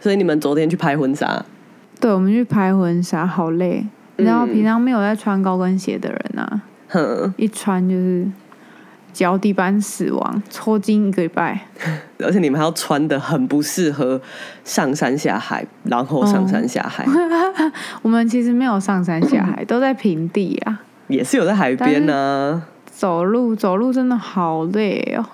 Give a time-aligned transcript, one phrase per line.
[0.00, 1.44] 所以你们昨天去拍婚纱？
[2.00, 3.84] 对我们去拍婚纱好累。
[4.16, 6.62] 你知道平常没有在穿高跟鞋的人呐
[7.36, 8.26] 一穿就是
[9.12, 11.66] 脚底板死亡抽筋一个礼拜。
[12.18, 14.20] 而且你们还要穿的很不适合
[14.64, 17.06] 上山下海，然后上山下海，
[18.02, 20.82] 我们其实没有上山下海，都在平地啊。
[21.08, 25.24] 也是有在海边呢、走路走路真的好累哦。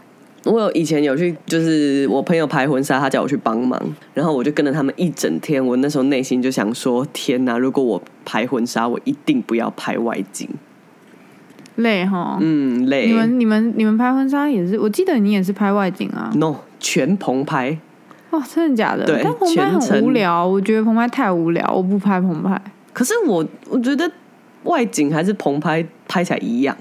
[0.44, 3.80] 我有以前有去，就是我朋友拍婚纱，他叫我去帮忙，
[4.12, 5.64] 然后我就跟着他们一整天。
[5.64, 7.56] 我那时候内心就想说：天哪！
[7.56, 10.46] 如果我拍婚纱，我一定不要拍外景。
[11.76, 12.36] 累哈。
[12.42, 13.06] 嗯，累。
[13.06, 16.30] 你们你们你们拍婚纱也是，我记得你也是拍外景啊。
[16.36, 17.78] no 全棚拍，
[18.30, 19.06] 哇，真的假的？
[19.06, 22.60] 对但棚拍很无聊，我觉得棚拍太无聊，我不拍棚拍。
[22.92, 24.08] 可是我我觉得
[24.64, 26.76] 外景还是棚拍拍起来一样。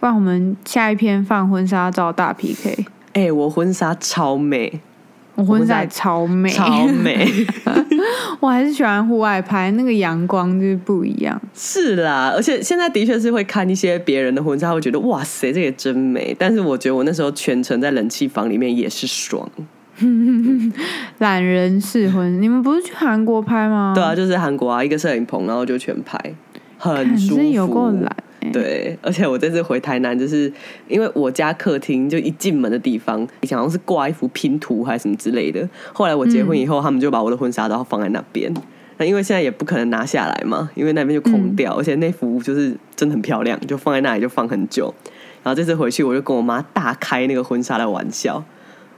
[0.00, 2.86] 不然我们下一篇放婚纱照大 PK。
[3.12, 4.80] 哎、我婚纱超美，
[5.38, 7.30] 我婚纱超美，超美。
[8.40, 11.40] 我还是喜欢户外拍，那个阳光就是不一样。
[11.54, 16.34] 是啦，而且现在的确是会看一些别人的婚纱，会觉得哇塞，这也真美。
[16.36, 19.48] 但是我觉得我那时候全程在冷气房里面也是爽。
[21.18, 23.92] 懒人试婚，你们不是去韩国拍吗？
[23.94, 26.18] 对啊，，就是韩国啊，一个摄影棚，然后就全拍，
[26.78, 27.42] 很舒服。
[27.42, 28.24] 有够懒、欸。
[28.52, 30.52] 对，而且我这次回台南，就是
[30.86, 35.68] 因为我家客厅就一进门的地方，以前好像是挂一幅拼图还是什么之类的。
[35.92, 38.52] 后来我结婚以后，他们就把我的婚纱照放在那边。
[38.98, 44.92] 那因为现在也不可能拿下来嘛，因为那边就空掉，而且那幅就是真的很漂亮，就放在那里就放很久。
[45.42, 48.44] 然后这次回去，我就跟我妈大开那个婚纱的玩笑。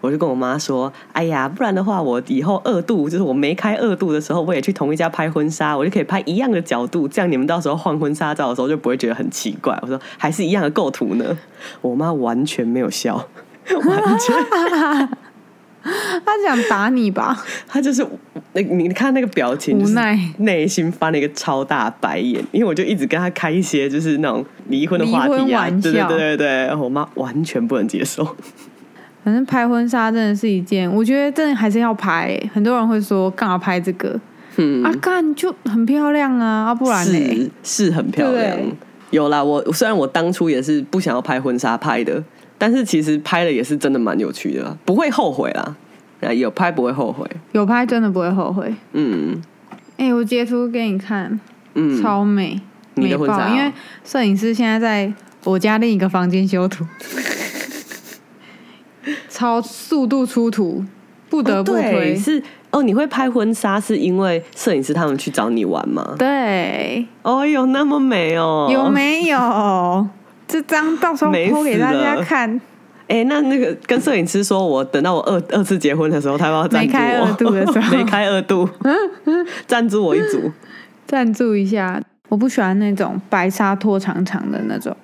[0.00, 11.36] 我就跟我妈说：“哎呀，不然的话，我以后二度就是我没开二度的时候，我也去同一家拍婚纱，我就可以拍一样的角度，这样你们到时候换婚纱照的时候就不会觉得很奇怪。”我说：“还是一样的构图呢。”
[11.82, 14.34] 我妈完全没有笑，完全，
[15.82, 17.42] 他想打你吧？
[17.66, 18.06] 她就是
[18.52, 28.36] 那你看那个表情，就是无奈内心翻了一个超大白眼，因为我就一直跟她开一些就是那种离婚的话题啊，对对对对，我妈完全不能接受。
[29.22, 34.18] 反正拍婚纱真的是一件，我觉得真的还是要拍欸、很多人会说干嘛拍这个？
[34.56, 37.12] 嗯，啊，干就很漂亮啊，啊不然呢？
[37.12, 38.58] 是是很漂亮。
[39.10, 42.22] 有啦，我虽然我当初也是不想要拍婚纱拍的，
[42.58, 45.76] 但是其实拍了也是真的蛮有趣的啦，不会后悔啦。
[46.20, 47.26] 啊，有拍不会后悔。
[47.52, 48.74] 有拍真的不会后悔。
[48.92, 49.40] 嗯
[49.96, 51.38] 哎、我截图给你看，
[51.74, 52.60] 嗯，超美，
[52.94, 53.48] 美你的婚纱！
[53.50, 53.72] 因为
[54.04, 55.12] 摄影师现在在
[55.44, 56.86] 我家另一个房间修图，
[59.28, 60.84] 超速度出图，
[61.28, 62.14] 不得不推。
[62.16, 66.14] 是哦，你会拍婚纱是因为摄影师他们去找你玩吗？
[66.18, 68.88] 对，哦有，那么美哦，有？
[68.88, 70.08] 没有？
[70.46, 72.60] 这张到时候美播给大家看。
[73.08, 77.00] 哎、那那个跟摄影师说，我等到我二二次结婚的时候，他要赞助我？
[77.00, 78.68] 没开二度的时候 没开二度，
[79.66, 80.50] 赞助我一组。
[81.06, 82.00] 赞助一下。
[82.28, 84.96] 我不喜欢那种白纱拖长长的那种，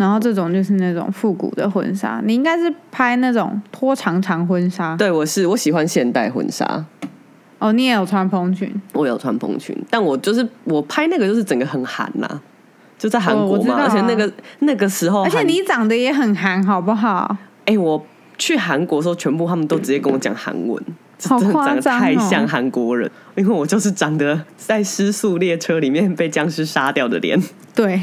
[0.00, 2.20] 然后这种就是那种复古的婚纱。
[2.24, 6.84] 你应该是拍那种拖长长婚纱对，我是我喜欢现代婚纱。
[7.58, 12.40] 哦，你也有穿蓬裙，我有穿蓬裙，但我就是我拍那个就是整个很韩呐、
[12.98, 17.36] 就在韩国嘛，而且那个那个时候，而且你长得也很韩，好不好？
[17.66, 18.02] 哎、我
[18.38, 20.82] 去韩国的时候，全部他们都直接跟我讲韩文，
[21.28, 27.38] 好真的长得太像韩国人，因为我就是长得在失速列车里面被僵尸杀掉的脸。
[27.74, 28.00] 对，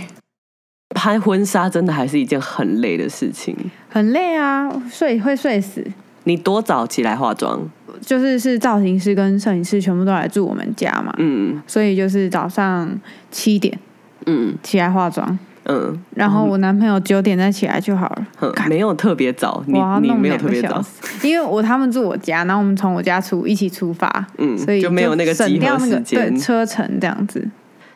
[0.96, 3.56] 拍婚纱真的还是一件很累的事情。
[3.90, 5.86] 很累啊，睡会睡死。
[6.24, 7.70] 你多早起来化妆？
[8.02, 12.88] 就是是造型师跟摄影师全部都来住我们家嘛，嗯所以就是早上
[13.32, 13.76] 七点
[14.28, 18.28] 嗯起来化妆，嗯，然后我男朋友九点再起来就好了。
[18.38, 27.50] 哼没有特别早，你你没有特别早，时，因为我他们住我家，然后我们从我家出一起出发，嗯所以就没有那个省掉那个时间对车程这样子。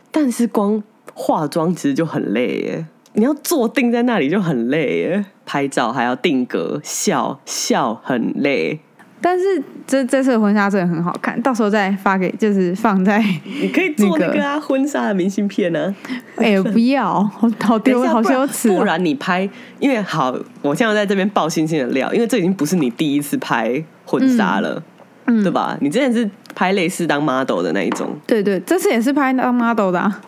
[0.09, 0.81] 但是光
[1.13, 8.79] 化妆其实就很累耶，你要坐定在那里就很累耶，拍照还要定格，笑笑很累。
[9.23, 13.23] 但是这这次的婚纱真的很好看，到时候再发给，就是放在，
[13.61, 16.17] 你可以做那那个个啊，婚纱的明信片呢、啊。
[16.37, 18.79] 哎、 不要，好好丢，好羞耻、哦。
[18.79, 19.47] 不然你拍，
[19.79, 24.81] 因为好，我现在在这边爆星星的料，因为这已经不是你第一次拍婚纱了，
[25.27, 25.77] 嗯对吧？
[25.81, 30.19] 你之前是拍类似当 model 的那一种，对对，这次也是拍当 model 的、啊，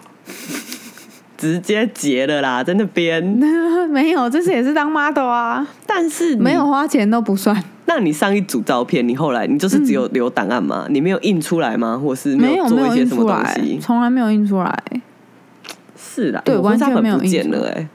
[1.44, 3.22] 直接结了啦，在那边。
[3.92, 10.88] 没有，这次也是当 model 啊，但是你没有，花钱都不算，那你上一组照片，你后来你就是只有留档案吗？
[10.90, 12.00] 你没有印出来吗？
[12.02, 13.78] 或是没有做一些什么东西，？
[13.82, 14.84] 从来没有印出来。
[15.98, 17.88] 是啦，对完全没有印象了哎、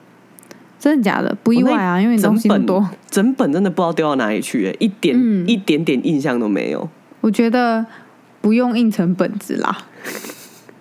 [0.79, 1.35] 真的假的？
[1.43, 2.89] 不意外啊，因为你东整本多。
[3.11, 6.89] 整本真的不知道丢到哪里去、欸，一点、嗯一点点印象都没有。
[7.23, 7.85] 我觉得
[8.41, 9.79] 不用印成本子啦，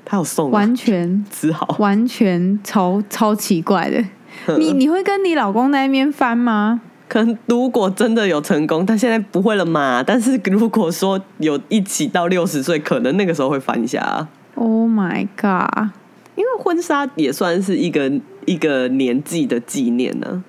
[0.10, 1.76] 他有送、啊，完全 只好。
[1.80, 4.02] 完全超超奇怪的。
[4.58, 6.80] 你你会跟你老公在那边翻吗？
[7.10, 10.02] 可能如果真的有成功，但现在不会了嘛。
[10.02, 14.30] 但是如果说有一起到六十岁，可能那个时候会翻一下啊。
[14.56, 15.90] Oh my god！
[16.36, 18.12] 因为婚纱也算是一个
[18.46, 20.44] 一个年纪的纪念呢、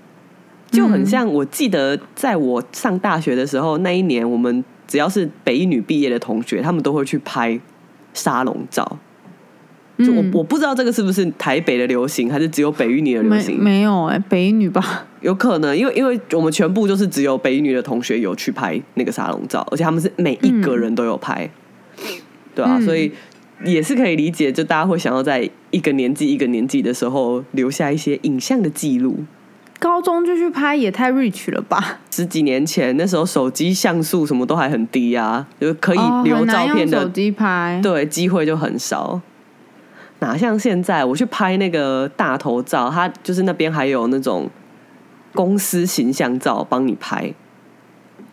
[0.71, 7.59] 就很像我记得在我上大学的时候，那一年我们只要是北一女毕业的同学，他们都会去拍
[8.13, 8.99] 沙龙照。
[9.99, 13.63] 就我嗯我不知道这个是不是台北的流行，还是只有北一女的流行？
[13.63, 15.07] 没有哎、北一女吧？
[15.21, 21.51] 有可能，因为因为我们全部就是只有北一女的同学有去拍那个沙龙照，而且他们是每一个人都有拍，
[22.55, 23.11] 对啊，嗯所以
[23.65, 29.25] 也是可以理解，就大家会想要在一个年纪一个年纪的时候留下一些影像的记录。
[29.81, 32.01] 高中就去拍也太 rich 了吧？
[32.11, 37.81] 十几年前，那时候手机像素什么都还很低啊，就可以哦留照片的用手机拍。
[37.83, 39.21] 对，机会就很少。
[40.21, 44.49] 哪像现在，我去拍那个大头照，它就是那边还有那种
[45.35, 47.33] 公司形象照帮你拍，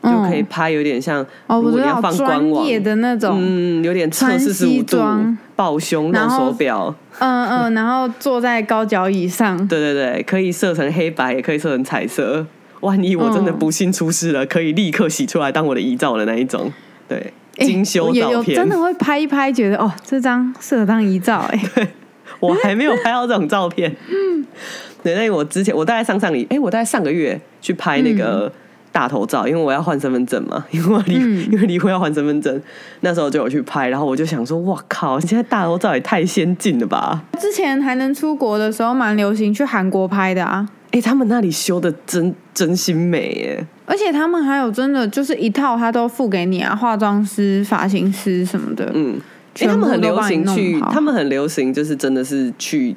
[0.03, 12.45] 就可以嗯拍有点像，哦，我知道如果你要放官网，专业的那种，嗯，有点侧四十五度装，抱胸露手表，嗯嗯， 然后坐在高脚椅上，对对对，可以设成黑白，也可以设成彩色。
[12.81, 16.71] 万一我真的嗯不幸出事了，可以立刻洗出来当我的遗照的那一种。
[17.07, 21.59] 对，诶精修也照片，有真的会拍一拍，觉得哦，这张适合当遗照哎、
[22.39, 23.95] 我还没有拍到这种照片。
[24.09, 24.45] 嗯
[25.03, 28.51] 对，那我之前我大概上上礼，哎、我大概上个月去拍那个
[28.91, 32.59] 大头照，因为我要换身份证嘛， 因为我离、嗯因为离婚要换身份证，
[33.01, 37.23] 那时候就有去拍，然后我就想说，哇靠，现在大头照也太先进了吧！
[37.39, 40.67] 之前还能出国的时候，蛮流行去韩国拍的啊。
[40.91, 48.91] 哎、他们那里修的真真心美耶，而且他们还有真的就是一套，他都付给你啊，化妆师、发型师什么的。
[48.93, 49.19] 嗯，
[49.59, 52.95] 因为他们很流行去，他们很流行，就是真的是去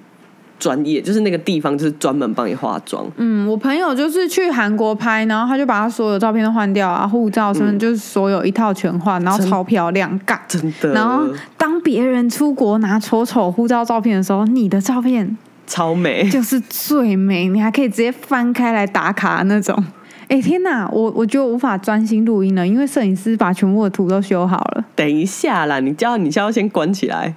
[0.59, 3.07] 专业，就是那个地方就是专门帮你化妆。
[3.17, 10.43] 嗯，我朋友就是去韩国拍，然后他就把他所有照片都换掉啊，护照什么、就是所有一套全换，然后超漂亮，嘎。
[10.49, 15.37] 真的，然后当别人出国拿丑丑护照照片的时候，你的照片
[15.67, 19.85] 超美，就是最美，你还可以直接翻开来打卡那种。
[20.29, 24.85] 哎天哪，我我觉得无法专心录音了，因为摄影师把全部的图都修好了。
[24.95, 27.35] 等一下啦，你叫你叫要先关起来，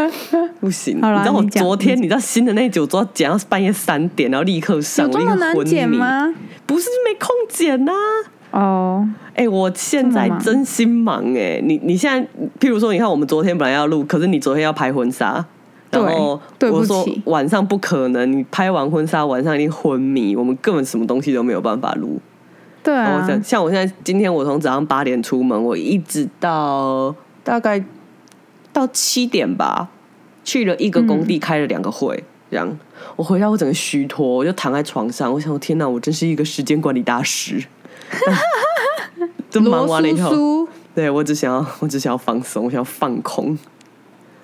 [0.60, 1.00] 不行。
[1.00, 5.64] 好啦你知道我昨天，你知道新的那一集，我昨天剪到半夜三点，然后立刻上，有这么难？
[5.64, 6.34] 剪吗？
[6.66, 7.92] 不是没空剪呐、
[8.50, 12.28] 哦，哎、我现在真心忙哎、你你现在，
[12.60, 15.44] 譬如说，你看我们昨天本来要录，可是你昨天要拍婚纱，对
[16.04, 22.20] 然后对不我说起晚上不可能，你拍完婚纱晚上一定昏迷，我们根本什么东西都没有办法录。
[22.82, 27.84] 对像像我现在今天我从早上八点出门，我一直到大概
[28.72, 29.88] 到七点吧，
[30.44, 32.78] 去了一个工地开了两个会，这样
[33.16, 37.64] 我回到我整个虚脱，我就躺在床上，我想天哪，我真是一个时间管理大师。
[39.50, 43.56] 就忙完了以后，叔，对我只想要我只想要放松，我想要放空。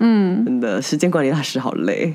[0.05, 2.15] 嗯，真的，时间管理大师好累。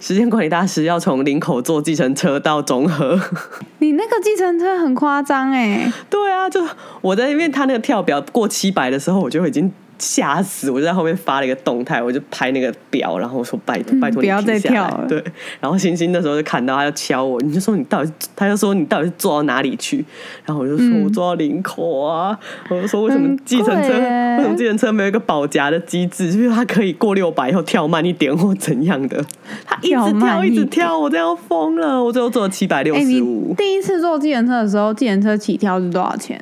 [0.00, 3.18] 时间管理大师要从林口坐计程车到中和，
[3.78, 6.60] 你那个计程车很夸张哎，对啊，就
[7.00, 9.72] 我在那边，他那个跳表过七百的时候，我就已经
[10.04, 15.22] 吓死，我就在后面发了一个动态，我就拍那个表，然后我说拜托拜托你不要再跳了对，
[15.60, 20.04] 然后星星那时候就看到他要敲我，你就说你到底，他就说你到底是坐到哪里去？
[20.44, 29.24] 然后我就说、嗯我坐到领口啊，我就说为什么计程车为什么计程车没有一个保夹的机制，就是它可以过六百以后跳慢一点或怎样的？
[29.66, 33.54] 他一直跳跳一直一点跳，我这样疯了，我最后坐了七百六十五。
[33.56, 36.40] 第一次坐计程车的时候，计程车起跳是多少钱？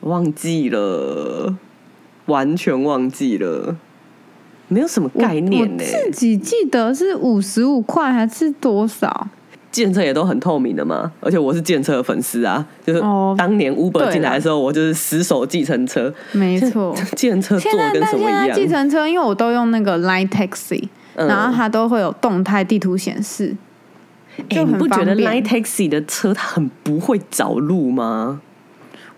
[0.00, 1.54] 忘记了，
[2.32, 3.76] 完全忘记了，
[4.68, 9.28] 没有什么概念呢、我自己记得是五十五块还是多少？
[9.70, 16.94] 建车也都很透明的嘛，而且我是建车的粉丝啊，就是哦当年 Uber 进来的时候，我就是死守计程车，没错。
[17.16, 18.52] 建车做的跟什么一样？
[18.52, 23.56] 计程车，因为我都用那个 Line Taxi，、嗯然后它都会有动态地图显示，
[24.50, 28.40] 哎、你不觉得 Line Taxi 的车它很不会找路吗？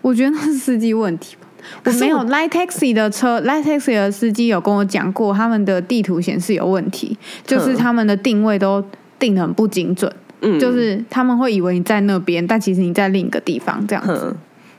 [0.01, 1.44] 我觉得那是司机问题吧。
[1.83, 8.83] 我是没有我 Line Taxi 的车，Line Taxi 的司机有跟我讲过，他们的地图显示有问题，就是嗯他们的定位都
[9.19, 14.13] 定的很不精准，嗯，就是他们会以为你在那边，但其实你在另一个地方这样子。
[14.13, 14.35] 哼，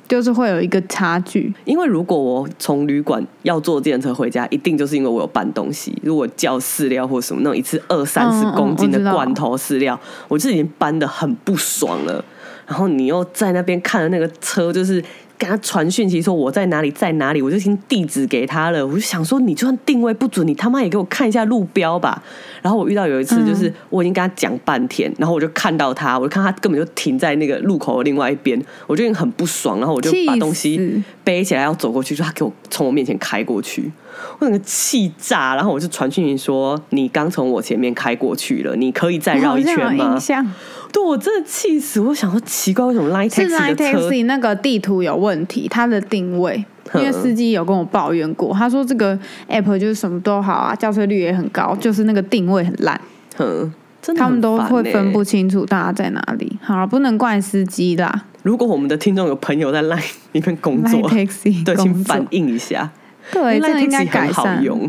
[0.08, 1.52] 就是会有一个差距。
[1.64, 5.96] 因为如果我从旅馆要坐电车回家，一定就是因为我有搬东西。
[6.02, 12.24] 如果叫饲料或什么那种一次二三十公斤的罐头饲料，我就已经搬的很不爽了。
[12.68, 15.02] 然后你又在那边看着那个车，就是
[15.38, 18.86] 跟他传讯息说我在哪里，在哪里，我就已经地址给他了。
[18.86, 22.22] 我就想说，你就算定位不准，你他妈也给我看一下路标吧。
[22.62, 33.90] 然后我遇到有一次，就是我已经跟他讲半天，然后我就看到他，我就看他根本就停在那个路口的另外一边，我就已经很不爽，然后我就把东西背起来要走过去，就他给我从我面前开过去，
[34.38, 40.44] 我整个气炸，然后我就传讯息说：“你刚从我前面开过去了，你可以再绕一圈吗印？”象
[40.92, 42.00] 对我真的气死！
[42.00, 46.64] 我想说奇怪，为什么 Line 是 Taxi Line 的车 Taxi 那个地图有问题，它的定位。
[46.94, 52.98] 因为嗯司机有跟我抱怨过，他说这个 app 就是什么都好啊，交车率也很高，就是那个定位很烂，
[53.38, 55.24] 嗯，真的他们都会分不。
[55.24, 56.56] 清楚大家在哪里。
[56.62, 60.00] 好了，不能怪司机啦如果我们的听众有朋友在 Line
[60.30, 62.88] 里面工，Line 作，Taxi 对，请反映一下。
[63.32, 64.62] 对，这个 Line 应该改善。
[64.62, 64.80] 用，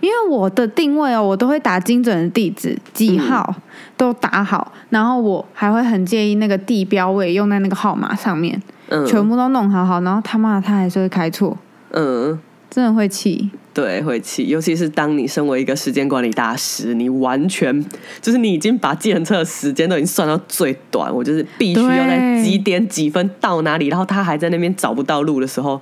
[0.00, 3.52] 因为我的定位哦，我都会打精准的地址，几号、
[3.96, 11.56] 都打好，然后我还会很介意那个地标位用在那个号码上面，嗯全部都弄好好，然后他妈的他还是会开错，
[11.90, 12.38] 嗯。
[12.70, 13.48] 真的会气。
[13.72, 17.84] 对，会气，尤其是当你身为一个时间管理大师，你完全
[18.20, 25.80] 就是你已经把计程车的时间都已经算到最短，我就是必须要在对几点几分到哪里，然后他还在那边找不到路的时候，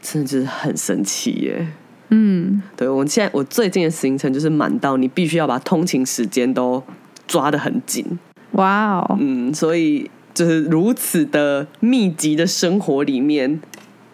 [0.00, 1.68] 真的就是很生气耶。
[2.08, 6.82] 嗯，对我现在我最近的行程就是满到你必须要把通勤时间都
[7.30, 8.04] 抓得很紧，
[8.52, 13.60] 哇哦，嗯，所以就是如此的密集的生活里面，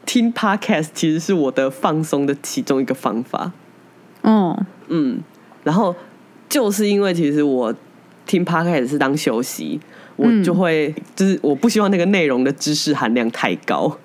[0.05, 3.53] 听 podcast 其实是我的放松的其中一个方法。
[4.21, 5.21] 哦，嗯，
[5.65, 5.97] 然后
[6.47, 7.75] 就是因为其实我
[8.27, 9.81] 听 podcast 是当休息，
[10.17, 10.45] 我嗯。
[10.45, 13.97] 就会、就是我不希望那个内容的知识含量太高，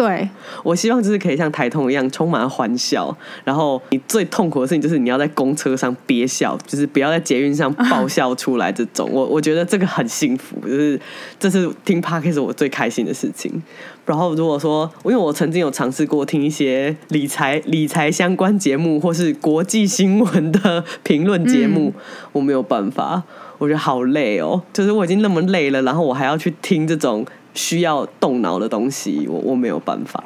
[0.00, 0.26] 对，
[0.62, 3.14] 我希望就是可以像台通一样充满欢笑。
[3.44, 9.06] 然后你最痛苦的事情就是你要在公车上憋笑，就是不要在捷运上爆笑出来这种。
[9.12, 10.98] 我我觉得这个很幸福，就是
[11.38, 13.62] 这是听 podcast 我最开心的事情。
[14.06, 21.92] 然后如果说，因为我曾经有尝试过听一些理财理财相关节目或是国际新闻的评论节目，
[22.32, 23.22] 我没有办法，
[23.58, 24.62] 我觉得好累哦。
[24.72, 30.22] 就是我已经那么累了，然后我还要去听这种需要动脑的东西，我我没有办法。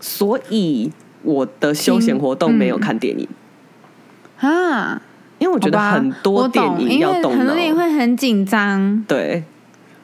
[0.00, 0.90] 所以
[1.22, 3.28] 我的休闲活动没有看电影，
[4.40, 5.02] 啊，
[5.38, 7.54] 因为我觉得很多电影要动脑因为很多。
[7.54, 9.04] 电影会很紧张。
[9.08, 9.42] 对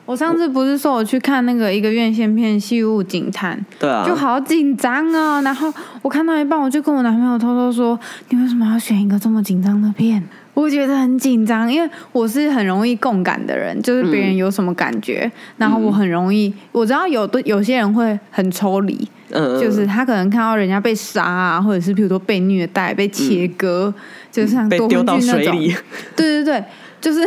[0.06, 5.40] 我上次不是说我去看那个一个院线片《戏物警探》，对啊，就好紧张哦。
[5.42, 5.72] 然后
[6.02, 7.98] 我看到一半，我就跟我男朋友偷偷说
[8.28, 10.22] ：“你为什么要选一个这么紧张的片？”
[10.54, 23.92] 我觉得很紧张，因为我是很容易共感的人，就是别人有什么感觉，然后我很容易，我知道有的有些人会很抽离，嗯，就是他可能看到人家被杀啊，或者是譬如说被虐待、被切割，
[24.30, 25.74] 就像夺被丢到那里，
[26.16, 26.64] 对对对，
[27.00, 27.20] 就是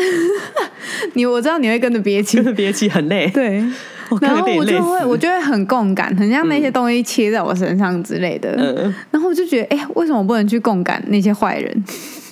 [1.14, 3.30] 你，我知道你会跟着憋气跟，着憋气很累。
[3.34, 3.64] 对。
[4.22, 5.18] 然后我就会，我。
[5.18, 8.56] 就会很共感，很像那些东西切在我身上之类的。
[8.58, 11.84] 嗯，然后我就觉得，哎、为什么我不能去共感那些坏人？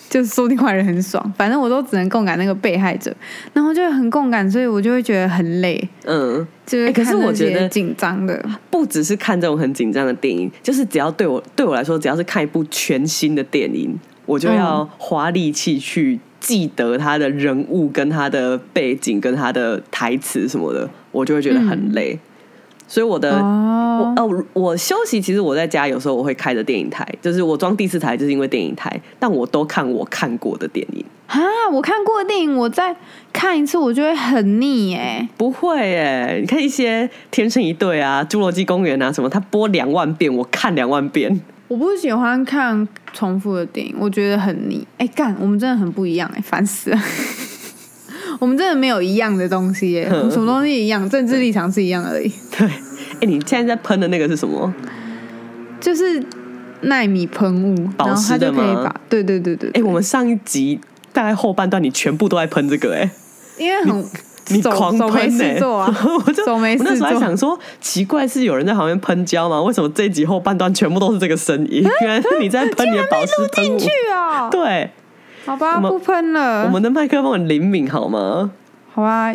[0.09, 3.13] 就是说不定坏人很爽，反正我都只能共感那个被害者，
[3.53, 22.17] 然后就会很共感，所以我就会觉得很累，嗯，就是哎可是我觉得些紧张的，不只是看这种很紧张的电影，就是只要对我对我来说，只要是看一部全新的电影，我就要花力气去记得他的人物、跟他的背景、跟他的台词什么的，我就会觉得很累。
[22.87, 31.03] 所以我的哦我哦，我休息其实我在家有时候我会开着电影台，就是我装第四台就是因为电影台，但我都看我看过的电影。
[31.27, 32.95] 啊，我看过的电影，我再
[33.33, 35.27] 看一次，我就会很腻哎。
[35.35, 41.41] 不会哎，你看一些《天生一对》啊，《侏罗纪公园》啊什么，它播两万遍，我看两万遍。
[41.67, 44.85] 我不喜欢看重复的电影，我觉得很腻。
[44.99, 46.99] 哎，干，我们真的很不一样哎，烦死了。
[48.39, 51.09] 我们真的没有一样的东西耶，我们什么东西一样？
[51.09, 54.73] 政治立场是一样而已， 对，哎、你现在在喷的那个是什么？
[55.79, 56.23] 就是
[56.81, 60.79] 纳米喷雾，保湿的吗对对对对哎、我们上一集
[61.13, 63.09] 大概后半段你全部都在喷这个、哎，
[63.57, 64.09] 因为很手
[64.49, 65.87] 你狂喷呢、事做啊，
[66.25, 69.61] 我就我那时候还想说，奇怪是有人在旁边喷胶吗？
[69.61, 71.83] 为什么这一集后半段全部都是这个声音？
[72.01, 73.89] 原来是你在喷你的保湿喷雾进去。
[74.13, 74.49] 啊。
[74.49, 74.91] 对，
[75.45, 76.65] 好吧，不喷了。
[76.65, 78.51] 我们的麦克风很灵敏，好吗？
[78.91, 79.33] 好吧，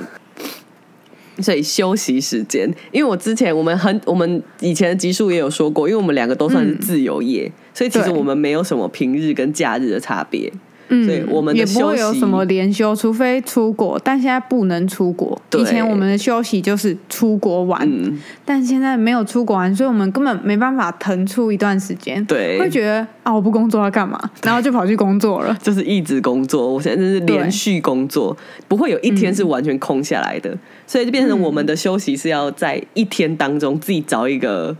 [1.38, 10.52] 所以休息时间，因为我之前我们很我们以前的集数也有说过，因为我们两个都算是自由业，所以其实我们没有什么平日跟假日的差别。
[10.91, 15.41] 嗯，所以我们的也不会有什么连休，除非出国，但现在不能出国。
[15.57, 22.25] 以前我们的休息就是出国玩，嗯，但现在没有出国玩，所以我们根本没办法腾出一段时间。
[22.27, 24.21] 对会觉得啊，我不工作要干嘛？
[24.43, 25.57] 然后就跑去工作了。
[25.63, 28.37] 就是一直工作，我现在是连续工作，
[28.69, 30.57] 不会有一天是完全空下来的，
[30.87, 34.77] 所以就变成我们的休息是要在一天当中自己找一个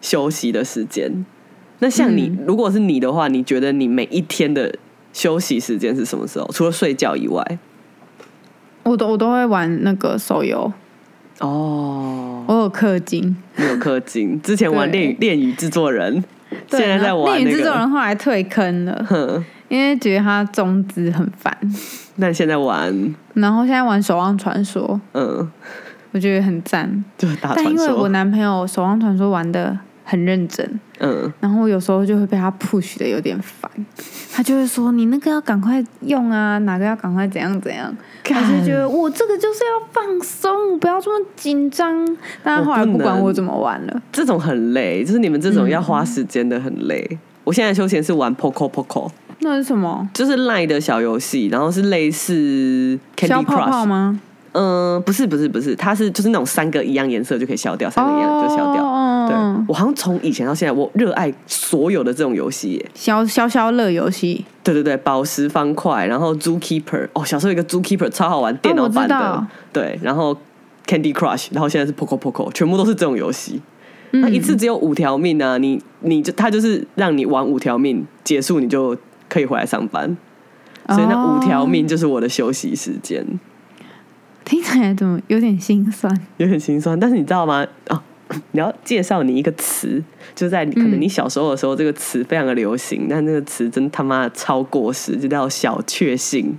[0.00, 1.24] 休息的时间。
[1.78, 4.74] 那像你，嗯如果是你的话，你觉得你每一天的
[5.16, 6.46] 休息时间是什么时候？
[6.52, 7.42] 除了睡觉以外，
[8.82, 10.70] 我都我都会玩那个手游，
[11.40, 13.34] 哦，我有氪金。
[13.56, 15.00] 你有氪金， 之前玩对。
[15.00, 16.22] 恋与恋与制作人，
[16.68, 21.56] 现在在玩那恋与制作人，后来退坑了，哼，因为觉得他中资很烦。
[22.16, 24.82] 那你现在玩，然后现在玩《守望传说》，
[25.14, 25.50] 嗯，
[26.12, 27.02] 我觉得很赞。
[27.16, 29.78] 就打但，因为我男朋友《守望传说》玩的
[30.08, 33.68] 很认真，嗯，然后我有时候就会被他 push 的有点烦，
[34.32, 37.92] 他就会说你那个要赶快用啊，哪个要赶快怎样怎样，
[38.28, 42.06] 我就觉得我这个就是要放松，不要这么紧张。
[42.44, 47.18] 但他后来不管我怎么玩了，这种很累，就是你们这嗯种要花时间的很累。
[47.42, 49.10] 我现在休闲是玩 Poco Poco，
[49.40, 50.08] 那是什么？
[50.14, 53.86] 就是 Line 的小游戏，然后是类似 Candy 消泡泡 Crush。
[53.86, 54.20] 吗？
[54.56, 58.82] 嗯、不是不是不是，它是就是那种三个一样颜色就可以消掉，三个一样就消掉。
[58.82, 59.36] 哦对，
[59.68, 62.90] 我好像从以前到现在，我热爱所有的这种游戏耶。
[62.94, 69.46] 消消消乐游戏，对对对，宝石方块，然后 Zookeeper，哦，小时候有一个 Zookeeper 超好玩，电脑版的。
[69.72, 70.36] 对，然后
[70.86, 73.60] Candy Crush，然后现在是 Poco Poco，全部都是这种游戏。
[74.12, 78.96] 嗯一次只有五条命啊，你你就它就是让你玩五条命，结束你就
[79.28, 80.16] 可以回来上班。
[80.90, 83.26] 所以那五条命就是我的休息时间，
[84.46, 86.10] 听起来怎么有点心酸？
[86.36, 86.98] 有点心酸。
[86.98, 87.66] 但是你知道吗？
[87.88, 88.00] 哦，
[88.52, 90.02] 你要介绍你一个词，
[90.36, 96.56] 就在可能你小时候的时候，这个词非常的流行，但那个词真他妈的超过时，就叫小确幸。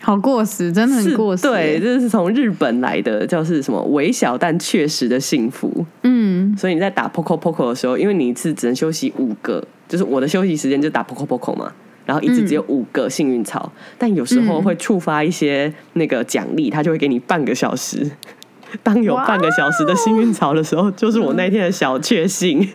[0.00, 1.42] 好过时，真的很是过时。
[1.42, 5.84] 对，，这是从日本来的，叫是什么微小但确实的幸福。
[6.02, 11.72] 嗯，所以你在打 Poco Poco 的时候，因为你一次只能休息五个，就是我的休息时间就打 Poco Poco 嘛，
[12.06, 18.10] 然后一直只有五个幸运草，但有时候会触发一些那个奖励，他就会给你半个小时。
[18.82, 22.68] 当有半个小时的幸运草的时候，就是我那天的小确幸。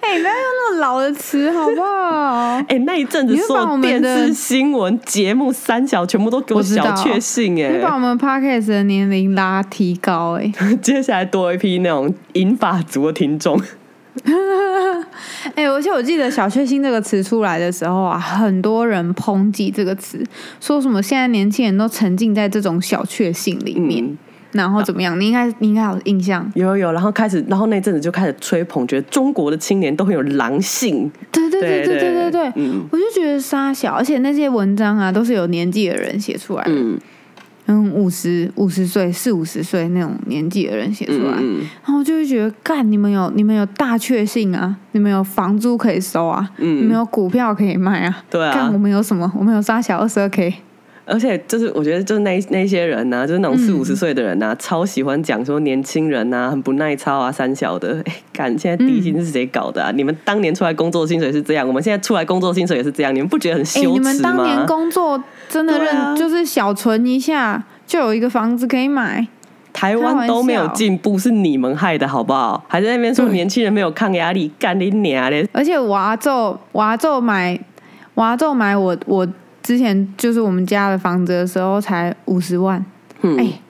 [0.00, 2.62] 哎、不要用那么老的词好不好？
[2.66, 10.50] 哎、那一阵子你会所有把我们电的视新闻节目三小全部都给我小确幸哎、你把我们 podcast 的年龄拉提高、哎，
[10.80, 13.60] 接下来多一批那种银发族的听众。
[15.54, 20.22] 哎、而且我记得“小确幸”这个词出来的时候啊，很多人抨击这个词，
[20.60, 24.18] 说什么现在年轻人都沉浸在这种小确幸里面，嗯，
[24.52, 25.18] 然后怎么样？
[25.18, 31.10] 你应该你应该有印象，有有有，然后开始，然后那阵子就开始吹捧，觉得中国的青年都很有狼性。
[31.32, 32.86] 对对对对对对对，嗯。
[32.90, 36.98] 我就觉得沙小，而且那些文章啊，都是有年纪的人写出来的，嗯
[37.70, 46.78] 嗯，五十五十岁、四五十岁那种年纪的人写出来，嗯然后我就会觉得，干，你们有你们有大确幸啊，你们有房租可以收啊，嗯。
[46.78, 48.52] 你们有股票可以卖啊，对啊。
[48.52, 49.30] 干，我们有什么？
[49.38, 50.52] 我们有沙小二十二 k，
[51.10, 58.00] 而且就是我觉得就是那那些人呐、就是那种四五十岁的人呐、超喜欢讲说年轻人呐、很不耐操啊，三小的。
[58.06, 59.90] 哎，干，现在底薪是谁搞的啊？
[59.94, 63.92] 你们当年出来工作薪水是这样，我们现在出来工作薪水也是这样，你们不觉得很羞哎、耻吗？
[63.94, 69.26] 你们当年工作真的认、啊就是小存一下，就有一个房子可以买。
[69.72, 72.62] 台湾都没有进步，是你们害的好不好？
[72.68, 75.48] 还在那边说年轻人没有抗压力，干你娘嘞！
[75.52, 77.58] 而且我阿昼，我阿昼买，
[78.14, 79.26] 我阿昼买我我
[79.62, 82.84] 之前就是我们家的房子的时候才五十万，
[83.22, 83.60] 嗯哎、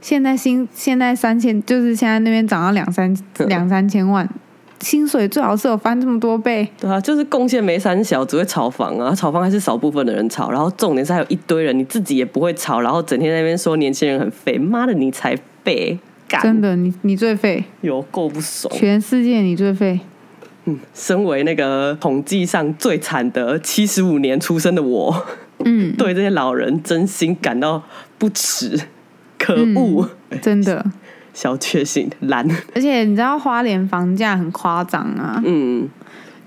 [0.00, 4.28] 现在新现在三千，就是现在那边涨到两三 两三千万，
[4.80, 6.68] 薪水最好是有翻这么多倍。
[6.80, 15.98] 对啊，就是贡献没三小，只会炒房啊，炒房还是少部分的人炒，然后重点是还有一堆人你自己也不会炒，然后整天在那边说年轻人很废，妈的你才废，
[16.42, 18.72] 真的，你你最废，有够不爽。
[18.74, 20.00] 全世界你最废。
[20.94, 25.26] 身为那个统计上最惨的七十五年出生的我，
[25.64, 27.82] 嗯，对这些老人真心感到
[28.18, 28.80] 不耻，
[29.38, 30.08] 可恶，
[30.40, 30.84] 真的。
[31.34, 35.88] 小确幸懒，而且你知道花莲房价很夸张啊，嗯。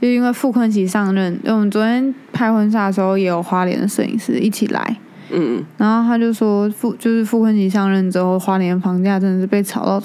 [0.01, 4.97] 就因为傅昆奇上任，因为我们昨天拍婚纱的时候也有花莲的摄影师一起来，
[5.29, 10.01] 嗯，然后他就说傅就是傅昆奇上任之后，花莲房价真的是被炒到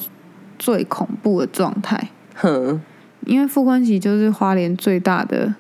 [0.59, 2.81] 最恐怖的状态，哼。
[3.27, 5.55] 因为傅昆萁就是花莲最大的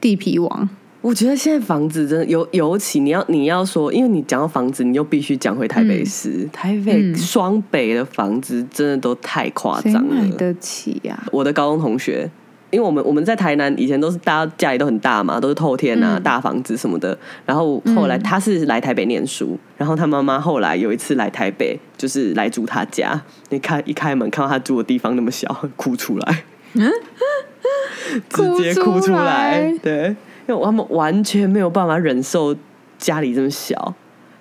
[0.00, 0.68] 地皮王，
[1.00, 7.16] 我觉得现在房子真的尤尤其你要你要说，因为你讲到房子，你就必须讲回台北市，台北嗯。
[7.16, 10.14] 双北的房子真的都太夸谁张了。
[10.14, 12.30] 买得起呀、我的高中同学
[12.70, 16.22] 因为我们我们在台南以前都是大家家里都很大嘛，都是透天啊、嗯。
[16.22, 17.16] 大房子什么的。
[17.46, 18.22] 然后后来嗯。
[18.22, 23.18] 他是来台北念书，然后他妈妈后来有一次来台北，就是来住他家。
[23.48, 26.44] 你看一开门看到他住的地方那么小，哭出来，
[28.28, 29.78] 直接哭出来来。
[29.82, 32.54] 对，因为他们完全没有办法忍受
[32.98, 33.94] 家里这么小。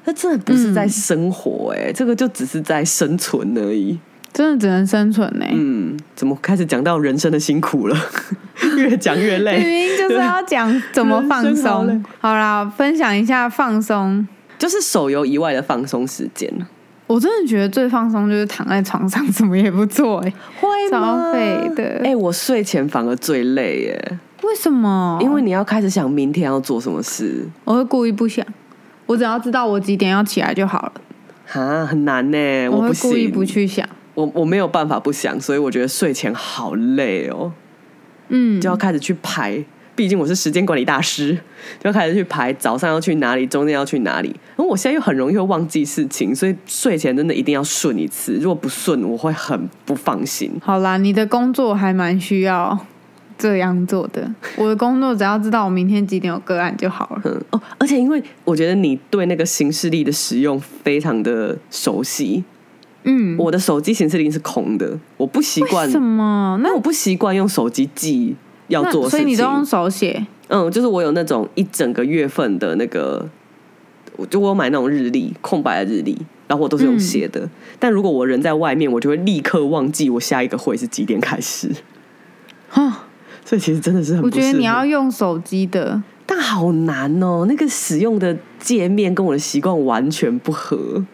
[0.05, 3.99] 那真的不是在生活哎、这个就只是在生存而已。
[4.31, 7.97] 真的只能生存呢、嗯，怎么开始讲到人生的辛苦了？
[8.77, 9.57] 越讲越明累。
[9.57, 12.05] 明就是要讲怎么放松。
[12.19, 14.27] 好啦，分享一下放松。
[14.57, 16.51] 就是手游以外的放松时间，
[17.07, 22.01] 我真的觉得最放松就是躺在床上，什么也不做、欸，会超废的。
[22.03, 25.17] 哎、我睡前反而最累耶，为什么？
[25.21, 28.45] 因为你要开始想明天要做什么事，我会故意不想，
[29.05, 30.93] 我只要知道我几点要起来就好了。
[31.45, 32.69] 哈，很难呢。
[32.69, 33.87] 我会不故意，不去想。
[34.13, 37.53] 我我没有办法不想，所以我觉得睡前好累哦，
[38.27, 39.63] 嗯，就要开始去排。
[39.97, 41.35] 毕竟我是时间管理大师，
[41.83, 44.29] 就开始去排早上要去哪里，中间要去哪里。
[44.55, 48.33] 然后我现在又很容易会忘记事情，所以睡前真的一定要顺一次。
[48.33, 50.51] 如果不顺，我会很不放心。
[50.61, 52.77] 好啦，你的工作还蛮需要
[53.39, 54.31] 这样做的。
[54.55, 57.21] 我的工作只要知道我明天几点有个案就好了。
[57.25, 62.43] 嗯哦，而且因为我觉得你对那个行事历的使用非常的熟悉，
[63.03, 66.59] 嗯，我的手机行事历是空的，我不习惯为，什么？
[66.61, 68.35] 那那我不习惯用手机记
[68.67, 69.19] 要做的事情。
[69.19, 70.25] 所以你都用手写？
[70.49, 73.27] 嗯，就是我有那种一整个月份的那个，
[74.15, 77.41] 我就我有买那种日历，空白的日历，然后我都是用写的。
[77.41, 77.49] 嗯
[77.79, 81.69] 但如果我人在外面，我就会立刻忘记我下一个会是几点开始。
[82.73, 82.91] 哦，
[83.45, 86.01] 所以其实真的是很我觉得你要用手机的。
[86.25, 91.05] 但好难哦，那个使用的界面跟我的习惯完全不合。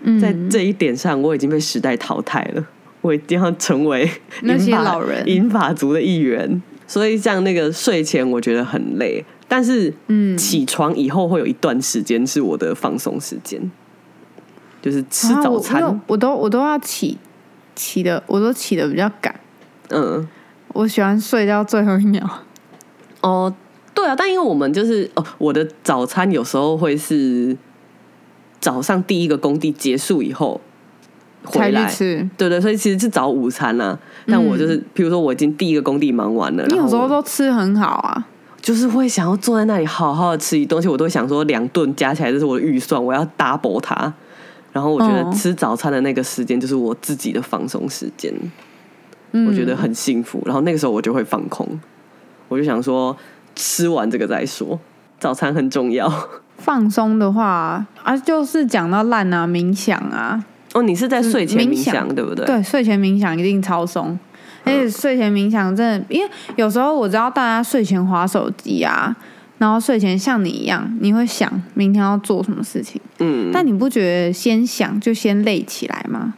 [0.00, 2.64] 嗯，在这一点上，我已经被时代淘汰了。
[3.02, 4.10] 我一定要成为
[4.42, 6.62] 那些老人银发族的一员。
[6.88, 13.70] 所以像那个睡前，我觉得很累，但是嗯起床以后会有一段时间是我的放松时间，
[14.82, 15.82] 就是吃早餐。
[15.82, 17.18] 我我都我都要起
[17.76, 19.38] 起的，我都起的比较赶。
[19.90, 20.26] 嗯，
[20.68, 22.26] 我喜欢睡到最后一秒。
[23.20, 23.54] 哦，
[23.94, 27.56] 对啊，但因为我们就是哦，我的早餐有时候会是
[28.60, 30.60] 早上第一个工地结束以后
[31.50, 32.28] 回来，吃。
[32.36, 38.26] 对对，所以其实是早午餐啦、但我就是，比如说我已经第一个工地忙完了，有时候都吃很好啊。
[38.60, 44.12] 就是会想要坐在那里好好的吃一东西，我都会想说两顿加起来这是我的预算，我要 double 它。
[44.72, 48.34] 然后我觉得嗯吃早餐的那个时间就是我自己的放松时间，
[49.32, 50.42] 嗯我觉得很幸福。
[50.44, 51.66] 然后那个时候我就会放空，
[52.48, 53.16] 我就想说
[53.54, 54.78] 吃完这个再说，
[55.18, 56.12] 早餐很重要。
[56.58, 62.44] 放松的话啊，就是讲到烂啊，冥想啊，哦，你是在睡前冥想对不对？
[62.44, 64.18] 对，睡前冥想一定超松。
[64.64, 69.16] 而且睡前冥想真的，因为有时候我知道大家睡前划手机啊，
[69.56, 76.34] 然后睡前像你一样，你会想明天要做什么事情，嗯，但你不觉得先想就先累起来吗？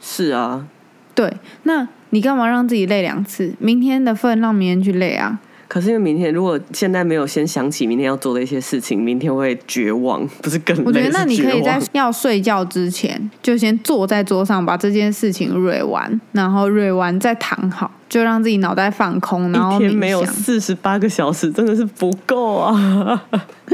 [0.00, 0.66] 是啊，
[1.14, 1.30] 对，
[1.64, 3.52] 那你干嘛让自己累两次？
[3.58, 5.38] 明天的份让明天去累啊？
[5.74, 10.82] 可是因为明天如果现在没有先想起明天要做的一些事情，明天会绝望，不是更累？
[10.86, 20.24] 我觉得那你可以在要睡觉之前就先坐在桌上，把这件事情蕊完，然后蕊完再躺好，就让自己脑袋放空，然后一天没有。
[20.24, 23.24] 四十八个小时，真的是不够啊！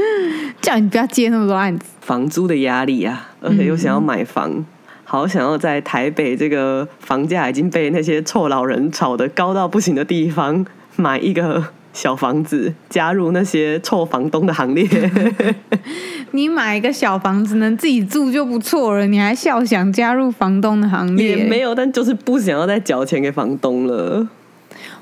[0.59, 1.85] 叫你不要接那么多案子。
[2.01, 4.65] 房租的压力啊，而且又想要买房，
[5.03, 14.87] 好想要在台北这个房价已经被那些臭老人炒的高到不行的地方买一个小房子，加入那些臭房东的行列。
[16.31, 21.37] 你买一个小房子能自己住就不错了，你还笑想加入房东的行列？
[21.37, 24.27] 也没有，但就是不想要再缴钱给房东了。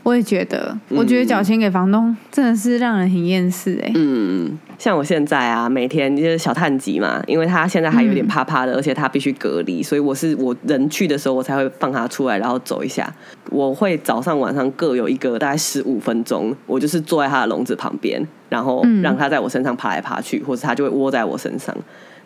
[0.04, 13.12] 我也觉得，我觉得缴钱给房东真的是让人很厌世哎、嗯，像我现在啊，每天就是小探级嘛，因为他现在还有点怕怕的，而且他必须隔离，所以我是我人去的时候，我才会放他出来，然后走一下。
[13.50, 19.00] 我会早上晚上各有一个大概十五分钟，我就是坐在他的笼子旁边，然后嗯。
[19.02, 21.76] 让他在我身上爬来爬去，或者他就会窝在我身上。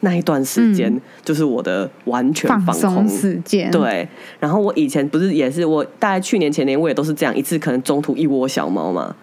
[0.03, 4.07] 那一段时间就是我的完全放松时间。，对，
[4.39, 9.15] 然后我以前不是也是我大概去年前年我也都是这样，一次可能中途一窝小猫嘛。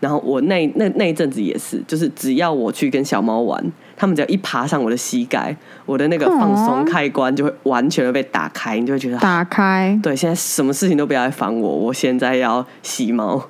[0.00, 9.98] 然后我那那那一阵子也是，就是只要我去跟小猫玩，它们只要一爬上我的膝盖，我的那个放松哦开关就会完全的被打开，你就会觉得，打开。
[10.02, 13.48] 对，现在什么事情都不要来烦我，我现在要洗猫。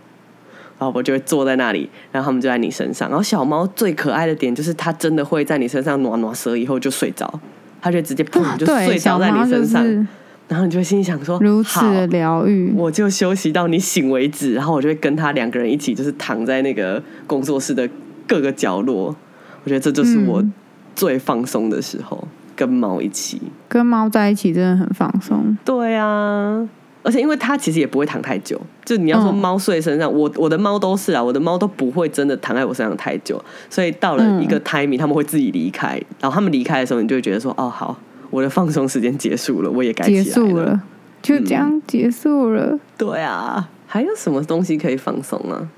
[0.78, 3.08] 然后我就会坐在那里，然后他们就在你身上。
[3.08, 7.40] 然后小猫最可爱的点就是它真的会在你身上暖暖舌以后就睡着，
[7.80, 9.82] 它就直接砰就，睡着在你身上。
[9.82, 10.06] 是
[10.46, 17.88] 然后你就会心想说，如此疗愈，我就休息到你醒为止，然后我就会跟他两个人一起，就是躺在那个工作室的
[18.28, 19.16] 各个角落。
[19.64, 20.52] 我觉得这就是我嗯
[20.94, 23.40] 最放松的时候，跟猫一起。
[23.68, 25.56] 跟猫在一起真的很放松。
[25.64, 26.68] 对啊，
[27.04, 40.82] 而且因为它其实也不会躺太久，就你要说嗯猫睡身上，我我的猫都是啊，我的猫都不会真的躺在我身上太久，所以到了一个 timing，他们会自己离开，然后他们离开的时候，你就会觉得说，哦，好，我的放松时间结束了，我也该结束了，
[41.22, 42.78] 就这样结束了。
[42.96, 45.68] 对啊，还有什么东西可以放松啊？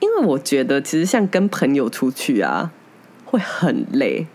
[0.00, 2.72] 因为我觉得其实像跟朋友出去啊，
[3.26, 4.26] 会很累。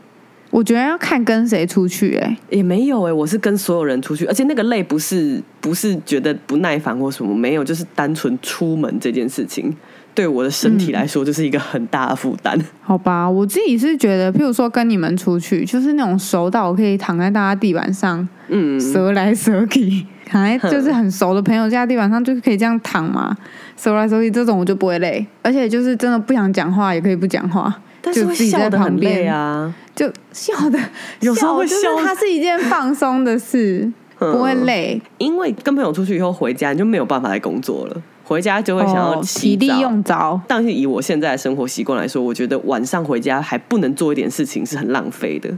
[0.56, 9.76] 我觉得要看跟谁出去、哎，也没有哎、我是跟所有人出去，而且那个累不是不是觉得不耐烦或什么，没有，就是单纯出门这件事情，
[10.14, 12.58] 对我的身体来说就是一个很大的负担。
[12.82, 23.36] 好吧，我自己是觉得，譬如说跟你们出去，就是那种熟到我可以躺在大家地板上，嗯，折来折去，躺在就是很熟的朋友家地板上就可以这样躺嘛，
[23.76, 29.76] 折来折去，这种我就不会累，而且就是真的不想讲话也可以不讲话，但是会笑得很累啊。
[29.96, 30.78] 就笑的，
[31.22, 31.96] 有时候会就是笑。
[31.96, 34.32] 它是一件放松的事， 嗯。
[34.32, 40.42] 不会累，因为跟朋友出去以后回家，你就没有办法来工作了，回家就会想要哦洗体力澡用着。
[40.48, 45.50] 但是以我现在的生活习惯来说，我觉得晚上回家还不能做一点事情是很浪费的。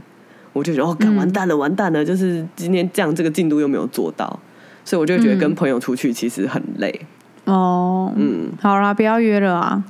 [0.52, 4.38] 我就觉得哦，干完蛋了，完蛋了，就是今天这样这个进度又没有做到，
[4.84, 7.00] 所以我就觉得跟朋友出去其实很累。
[7.44, 9.84] 哦，嗯，好啦，不要约了啊！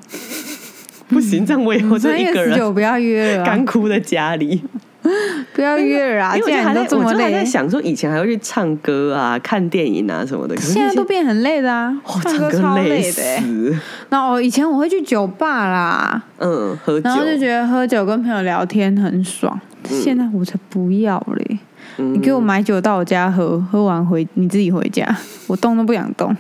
[1.09, 4.63] 不行，这样我以后就一个人不要约了、啊，干枯的家里。
[5.55, 6.37] 不要约了啊！
[6.37, 13.79] 因为还在，我就还在想说，以前还会去唱歌啊、看电影啊什么的，可是现在都变很累的啊，哦，唱唱歌歌超累死的、欸。
[14.11, 19.59] 然后以前我会去酒吧啦，嗯，喝酒然，后就觉得喝酒跟朋友聊天很爽。
[19.85, 21.59] 现在我才不要嘞！
[21.97, 25.07] 嗯你给我买酒到我家喝，喝完回你自己回家，
[25.47, 26.37] 我动都不想动。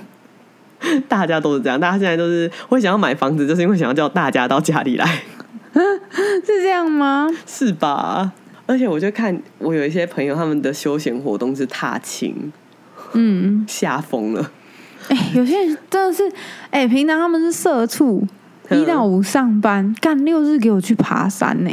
[1.09, 5.23] 大家都是这样，大家现在都是会想要买房子，就是因为想要叫大家到家里来。
[5.75, 7.29] 是这样吗？
[7.47, 8.33] 是吧？
[8.67, 12.53] 而且我就看我有一些朋友，他们的休闲活动是踏青，
[13.13, 14.51] 嗯，吓疯了。
[15.09, 16.31] 哎、有些人真的是，
[16.71, 18.27] 哎、平常他们是社畜，
[18.69, 21.71] 嗯一到五上班，干六日给我去爬山呢、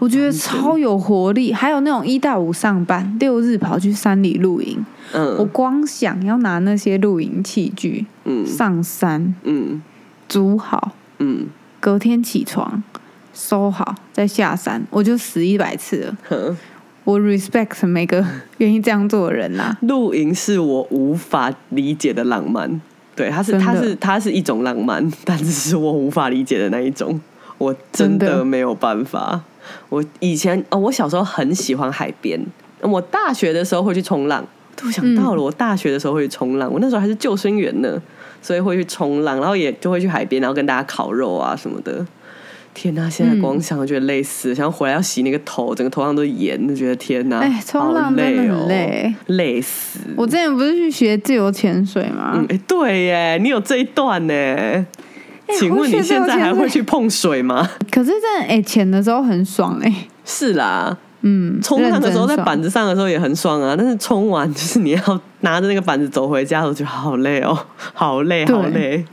[0.00, 1.52] 我觉得超有活力。
[1.52, 8.44] 还有那种一到五上班，六日跑去山里露营，我嗯光想要拿那些露营器具嗯。
[8.44, 9.80] 上山嗯。
[10.28, 11.46] 煮好，嗯，
[11.80, 12.82] 隔天起床
[13.34, 16.56] 收好再下山，我就死一百次了。
[17.02, 18.24] 我 respect 每个
[18.58, 22.80] 愿意这样做的人啦、露营是我无法理解的浪漫。
[23.16, 27.20] 对，它是它是它是一种浪漫，但是是我无法理解的那一种，
[27.58, 28.44] 我真的。
[28.44, 29.42] 没有办法。
[29.88, 32.40] 我以前哦，我小时候很喜欢海边，
[32.80, 34.44] 我大学的时候会去冲浪。
[34.82, 38.00] 我想到了，我大学的时候会去冲浪，我那时候还是救生员呢，
[38.40, 42.06] 所以会去冲浪，然后也就会去海边，然后跟大家烤肉啊什么的。
[42.72, 48.36] 天呐、现在光想就觉得累死了，想要回来要洗那个头，整个头上都是盐，就觉得天呐、哎冲浪累
[48.68, 49.98] 累累死。
[50.16, 52.32] 我之前不是去学自由潜水吗？
[52.36, 54.86] 嗯，哎、对耶，你有这一段呢。
[55.58, 57.68] 请问你现在还会去碰水吗？
[57.90, 67.58] 可是真的，哎、潜的时候很爽哎、是啦，嗯，冲浪的时候在板子上的时候也很爽啊，但是冲完就是你要拿着那个板子走回家，我觉得好累哦，
[67.94, 69.04] 好累，好累。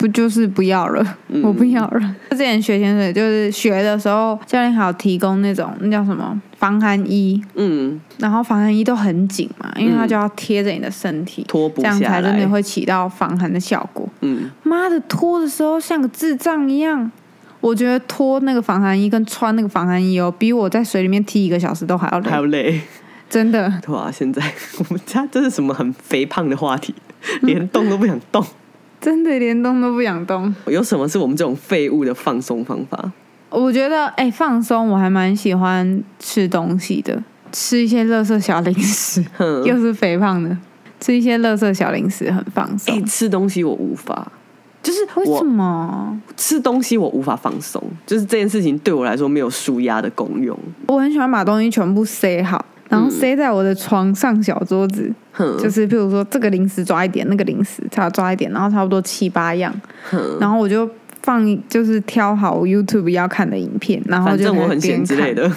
[0.00, 2.16] 不就是不要了，嗯我不要了。
[2.30, 12.00] 之前学潜水就是学的时候，教练还有提供那种那叫什么防寒衣，嗯，然后防寒衣都很紧嘛，因为它就要贴着你的身体，这样。
[12.00, 14.08] 才真的会起到防寒的效果。
[14.22, 17.12] 嗯，妈的，脱的时候像个智障一样。
[17.60, 22.80] 我觉得脱那个防寒衣跟穿那个防寒衣哦，比我在水里面踢一个小时都还要累，还要累。
[23.28, 23.70] 真的。
[23.88, 24.42] 哇，现在
[24.78, 26.94] 我们家这是什么很肥胖的话题，
[27.42, 28.42] 连动都不想动。
[29.00, 30.54] 真的连动都不想动。
[30.66, 33.12] 有什么是我们这种废物的放松方法？
[33.48, 40.56] 我觉得，哎、放松，我还蛮喜欢吃东西的，吃一些垃圾小零食，哼，又是肥胖的，
[41.00, 43.04] 吃一些垃圾小零食很放哎、松。
[43.06, 44.30] 吃东西我无法，
[44.82, 46.20] 就是为什我么？
[46.36, 50.56] 吃东西我无法放松，就是这件事情对我来说没有舒压的功用。
[50.86, 59.72] 我很喜欢把东西全部塞好，然后塞在我的床上小桌子，哼，就是譬如说这个零食抓一点，那个零食差抓一点，然后差不多七八样，
[60.10, 60.90] 哼，然后我就
[61.22, 65.50] 放，就是挑好 YouTube 要看的影片，然后就边看之类，的。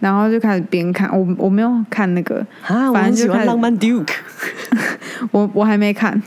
[0.00, 1.08] 然后就开始边看。
[1.16, 4.14] 我我没有看那个，啊，反正就开始欢浪漫 Duke。
[5.30, 6.20] 我我还没看，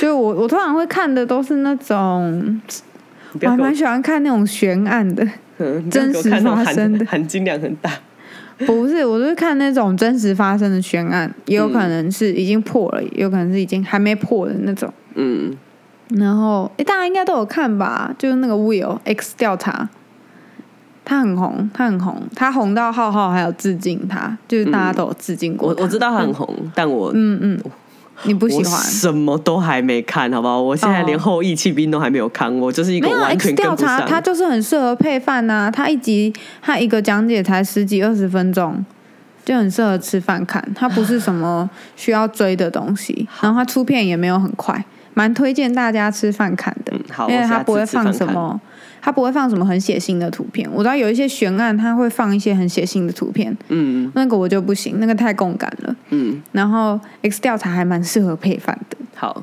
[0.00, 2.60] 就我我通常会看的都是那种，
[3.40, 5.24] 我还蛮喜欢看那种悬案的。
[5.90, 7.92] 真实发生的含含金量很大。
[8.66, 14.92] 不是，我是看那种真实发生的悬案，也有可能是已经破了，也有可能是已经还没破的那种。
[15.14, 15.56] 嗯，
[16.10, 18.14] 然后，诶，大家应该都有看吧？
[18.18, 19.88] 就是那个 Will X 调查，
[21.04, 27.60] 他很红，他很红，他红到浩浩还有致敬他，就是大家都有致敬过他我我知道他很红，但我嗯嗯，
[28.24, 28.80] 你不喜欢？
[28.82, 30.60] 什么都还没看，好不好？
[30.60, 34.08] 我现在连哦后羿弃兵都还没有看，我就是一个完跟不调查，上。
[34.08, 38.84] 它就是很适合配饭呐、它一集它一个讲解才十几二十分钟，
[39.44, 40.62] 就很适合吃饭看。
[40.74, 46.92] 它不是什么需要追的东西，然后它出片也没有很快，蛮推荐大家吃饭看的。
[46.92, 48.12] 嗯好，因为它不会放。
[48.12, 48.60] 什么，
[49.00, 50.68] 它不会放什么很血腥的图片。
[50.72, 55.96] 我知道有一些悬案，他会放一些很血腥的图片，嗯那个我就不行，那个太共感了。
[56.10, 58.96] 嗯，然后 X 调查还蛮适合配饭的。
[59.14, 59.42] 好，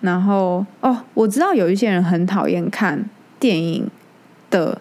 [0.00, 3.88] 然后哦，我知道有一些人很讨厌看电影
[4.50, 4.80] 的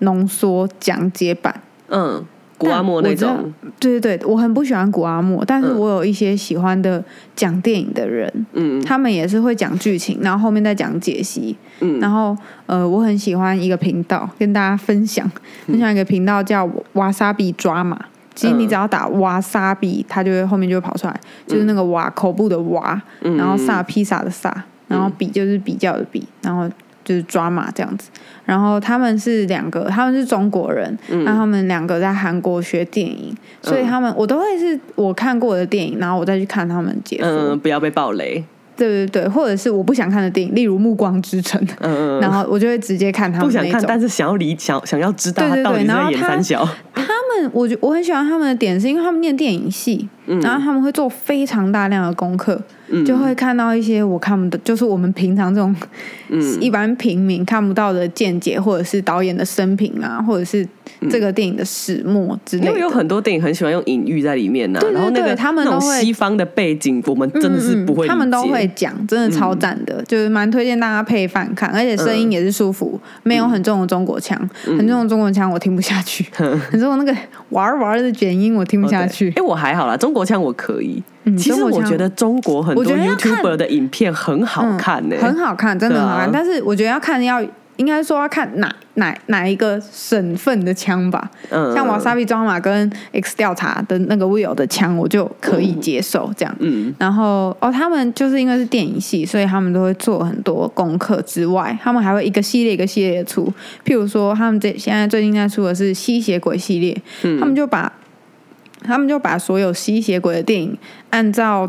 [0.00, 2.24] 浓缩讲解版，嗯，
[2.64, 5.78] 古阿莫那种，对对对，我很不喜欢古阿莫，但是嗯。
[5.78, 7.02] 我有一些喜欢的
[7.36, 8.82] 讲电影的人，嗯。
[8.82, 11.56] 他们也是会讲剧情，然后后面再讲解析。
[11.80, 12.00] 嗯。
[12.00, 15.30] 然后呃，我很喜欢一个频道，跟大家分享
[15.66, 18.06] 分享一个频道叫瓦萨比抓马。
[18.34, 23.36] 其实你嗯只要打瓦萨比，它就会后面就会跑出来，就是那个瓦口部的瓦，嗯。
[23.36, 26.68] 然后萨披萨的萨，然后比就是比较的比，然后
[27.04, 28.10] 就是抓马这样子。
[28.44, 37.28] 然后他们是两个，他们是中国人，那、他们两个在韩国学电影，所以他们我都会是我看过的电影，然后我再去看他们解说。
[37.28, 38.44] 嗯，不要被暴雷。
[38.76, 43.82] 对对对，或者是我不想看的电影，例如《暮光之城》，嗯嗯，然后我就会直接看他们不想看。
[43.86, 46.68] 但是想要理想想要知道他到底是在演三小。
[46.94, 47.02] 他
[47.40, 55.74] 们，我觉我很喜欢他们的点，是因为他们念电影系，嗯然后他们会做非常大量的功课，嗯就会看到一些我看不到，就是我们平常这种、
[56.28, 60.66] 嗯一般平民看不到的见解，或者是导演的生平啊，或者是
[61.10, 62.68] 这个电影的始末之类的。
[62.68, 77.18] 因为有很多电影很喜欢用隐喻在里面呢、对对然后那个对他们那种都会西方的背景，我们真的是不会他们都会讲，真的超赞的，就是蛮推荐大家配饭看，而且声音也是舒服，没有很重的中国腔，很重的中国腔我听不下去， 很重的那个
[77.50, 79.32] 玩玩的卷音我听不下去。
[79.36, 79.42] 哎、。
[79.44, 81.02] 我还好啦，中国腔我可以。
[81.26, 86.26] 嗯其实我觉得中国很多我觉得 YouTuber 的影片很好看呢、嗯很好看，真的很好看。
[86.26, 86.30] 啊。
[86.32, 87.42] 但是我觉得要看要，
[87.76, 91.30] 应该说要看哪哪哪一个省份的枪吧。
[91.50, 96.54] 嗯，像瓦萨比装马跟 X 调查的那个 Will 的枪，我就可以接受这样。
[96.60, 103.52] 嗯然后哦，他们就是因为是电影系，所以他们都会做很多功课之外，他们还会一个系列一个系列地出。
[103.84, 107.92] 譬如说，他们这现在最近在出的是吸血鬼系列，嗯他们就把
[108.82, 110.76] 他们就把所有吸血鬼的电影
[111.10, 111.68] 按照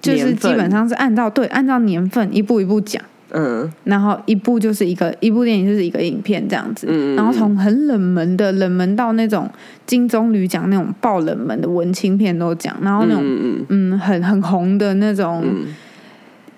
[0.00, 3.00] 就是基本上是按照对按照年份一步一步讲。
[3.34, 3.70] 嗯。
[3.84, 9.50] 然后一部就是一个一部电影就是一个影片这样子，嗯然后从很冷门的冷门到那种
[9.86, 13.22] 金棕榈奖那种爆冷门的文青片都讲，然后那种
[13.68, 15.66] 嗯很很红的那种、嗯，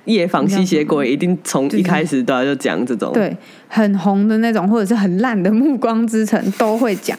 [0.05, 3.37] 夜访吸血鬼一定从一开始都要就讲这种，，对
[3.69, 7.19] 很红的那种，或者是很烂的《暮光之城》都会讲，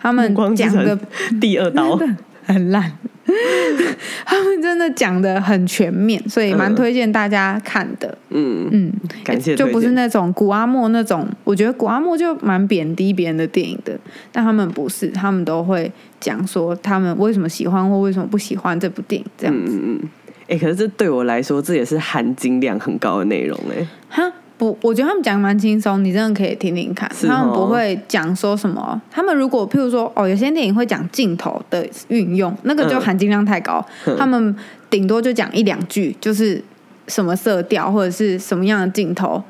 [0.00, 0.98] 他们讲的
[1.40, 1.98] 第二刀，
[2.44, 2.90] 很烂，
[4.24, 8.16] 他们真的讲的很全面，所以蛮嗯推荐大家看的。
[8.30, 8.92] 嗯，嗯，
[9.24, 13.98] 感谢就不是那种古阿莫那种，我觉得古阿莫就蛮贬低别人的电影的，
[14.30, 19.76] 但他们不是，他们都会讲说他们为什么喜欢或为什么不喜欢这部电影这样子。
[19.76, 20.08] 嗯嗯嗯，
[20.48, 24.32] 哎、可是这对我来说，这也是含金量很高的内容哎、哈，
[24.64, 27.06] 不，我觉得他们讲得蛮轻松，你真的可以听听看。
[27.08, 33.84] 哦他们不会讲说什么，他们如果譬如说哦，有些电影会讲镜头的运用，那个就嗯含金量太高，
[34.16, 34.56] 他们
[34.88, 36.62] 顶多就讲一两句，就是
[37.08, 39.42] 什么色调或者是什么样的镜头。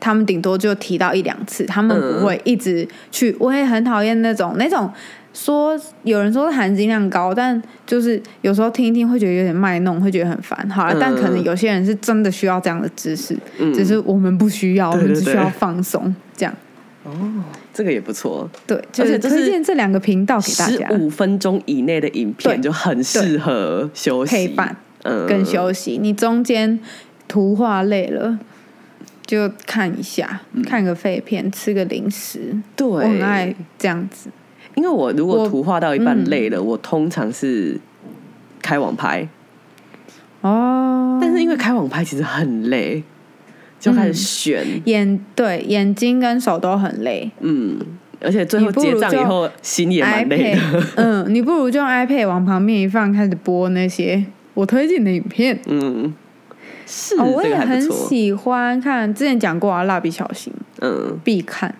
[0.00, 3.36] 他们顶多就提到一两次，他们嗯不会一直去。
[3.38, 4.90] 我也很讨厌那种那种
[5.32, 10.68] 说有人说含金量高，但就是有时候听一听会觉得有点卖弄，会觉得很烦。
[10.70, 10.98] 好了，嗯。
[11.00, 13.72] 但可能有些人是真的需要这样的知识，嗯。
[13.72, 16.54] 只是我们不需要，我们只需要放松，这样。
[17.72, 24.30] 这个也不错，对，就是推荐这两个频道给大十家，五分钟以内的影片就很适合休息。
[24.36, 25.26] 陪伴嗯。
[25.26, 25.98] 跟休息。
[25.98, 26.78] 你中间
[27.26, 28.38] 图画累了，
[29.26, 34.28] 就看一下，看个废片，吃个零食，嗯对，我很爱这样子。
[34.74, 36.24] 因为我如果我图画到一半嗯。
[36.30, 37.78] 累了，我通常是
[38.60, 39.28] 开网拍，
[40.40, 43.02] 哦，但是因为开网拍其实很累，
[43.78, 47.30] 就开始选，眼对眼睛跟手都很累。
[47.40, 47.78] 嗯，
[48.20, 50.60] 而且最后结账以后心也蛮累的。
[50.60, 55.58] ，iPad， 嗯，你不如就用 iPad 往旁边一放，开始播那些我推荐的影片。
[55.66, 56.14] 嗯，
[56.86, 61.18] 是、哦，我也很喜欢看，之前讲过啊，《蜡笔小新》嗯。
[61.24, 61.74] 必看，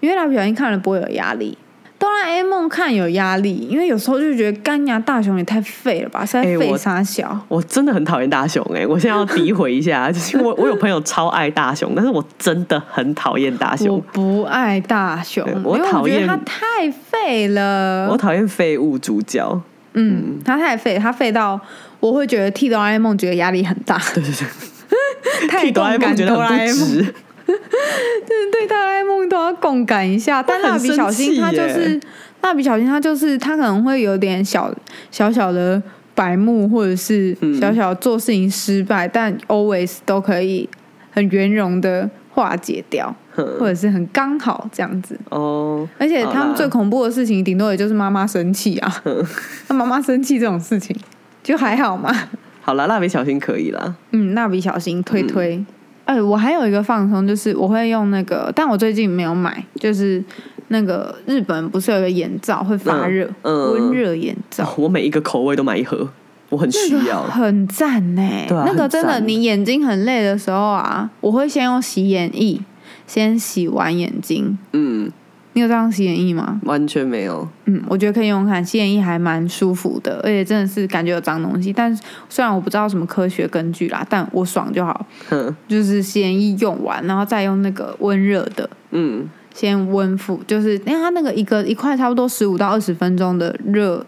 [0.00, 1.58] 因为蜡笔小新看了不会有压力。
[1.98, 7.36] 哆啦 A 梦看有压力，因为有时候就觉得干牙大雄也太废了吧，实在废哎我傻小。
[7.48, 18.08] 我真的很讨厌大雄哎、我现在要诋毁一下， 就是我我有朋友超爱大雄，但是我真的很讨厌大雄我，不爱大雄，我我讨厌他太废了。
[18.10, 19.60] 我讨厌废物主角。
[19.94, 21.60] 嗯，他太废，他废到
[21.98, 27.14] 我会觉得替哆啦 A 梦觉得压力很大，对对对，太 替哆啦 A 梦觉得很值。
[28.26, 30.42] 就是对哆啦 A 梦都要共感一下。
[30.42, 31.98] 但蜡笔小新他就是
[32.42, 34.72] 蜡笔小新，他就是他可能会有点小
[35.10, 35.82] 小小的
[36.14, 40.68] 白目，或者是嗯小小做事情失败，但 always 都可以
[41.10, 45.18] 很圆融的化解掉，或者是很刚好这样子。
[45.30, 49.02] 哦，而且他们最恐怖的事情，顶多也就是妈妈生气啊。
[49.68, 50.96] 那妈妈生气这种事情
[51.42, 52.14] 就还好嘛。
[52.60, 53.96] 好了，蜡笔小新可以了。
[54.12, 55.64] 嗯，蜡笔小新推推。
[56.08, 60.24] 哎、我还有一个放松，就是我会用那个，但我最近没有买，就是
[60.68, 66.08] 那个日本不是有个眼罩会发热，嗯嗯温热眼罩，我每一个口味都买一盒，
[66.48, 67.22] 我很需那个要。
[67.24, 72.58] 很赞呢、对啊那个真的，你眼睛很累的时候啊，我会先用洗眼液
[73.06, 74.58] 先洗完眼睛。
[74.72, 75.12] 嗯，
[75.54, 76.60] 你有这样洗眼液吗？
[76.64, 77.48] 完全没有。
[77.64, 81.72] 嗯，我觉得可以用用看，洗眼液还蛮舒服的，而且真的是感觉有脏东西。
[81.72, 85.06] 但是虽然我不知道什么科学根据啦，但我爽就好。
[85.28, 94.06] 哼，就是洗眼液用完，然后再用那个温热的，嗯，先温敷，就是因为它那个一个一块差不多十五到二十分钟的热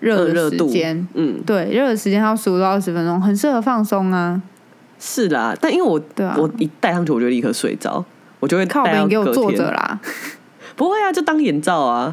[0.00, 4.40] 热的时间，嗯，对，热的时间要十五到二十分钟，很适合放松啊。
[4.98, 5.54] 是啦。
[5.60, 8.04] 但因为我对啊我一戴上去我就立刻睡着，
[8.42, 10.00] 我就会靠戴到边给我坐着啦！
[10.74, 12.12] 不会啊，就当眼罩啊。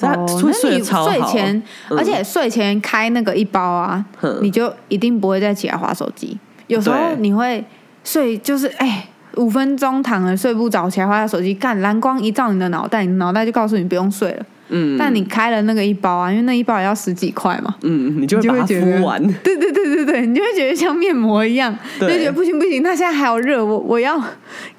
[0.00, 0.52] 那你。
[0.52, 1.56] 睡前，
[1.88, 4.04] 嗯而且睡前开那个一包啊，
[4.42, 6.38] 你就一定不会再起来划手机。
[6.66, 7.64] 有时候你会
[8.04, 9.06] 睡，就是哎。
[9.36, 14.44] 五分钟躺着睡不着，起来划下手机，干蓝光一照你的脑袋，你脑袋就告诉你不用睡了。
[14.70, 19.20] 嗯，但你开了那个一包啊，因为那一包也要十几块嘛，嗯，你就会把它会觉得敷完。
[19.42, 24.16] 对对对对对，你就会觉得像面膜一样，就觉得不行不行，它现在还有热，我我要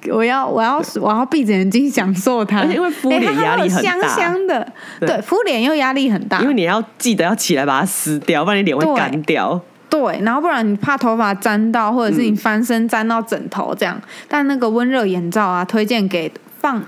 [0.09, 4.07] 我要我要我要闭着眼睛享受它，而且因为敷哎脸压力很大。
[4.07, 5.09] 香香的，对。
[5.09, 9.59] 对，敷脸又压力很大，因为你要记得要起来把它撕掉，不然你脸会干掉。
[9.89, 14.01] 对，然后不然你怕头发沾到，或者是你翻身沾到枕头这样。
[14.29, 16.31] 但那个温热眼罩啊，推荐给
[16.61, 16.81] 放，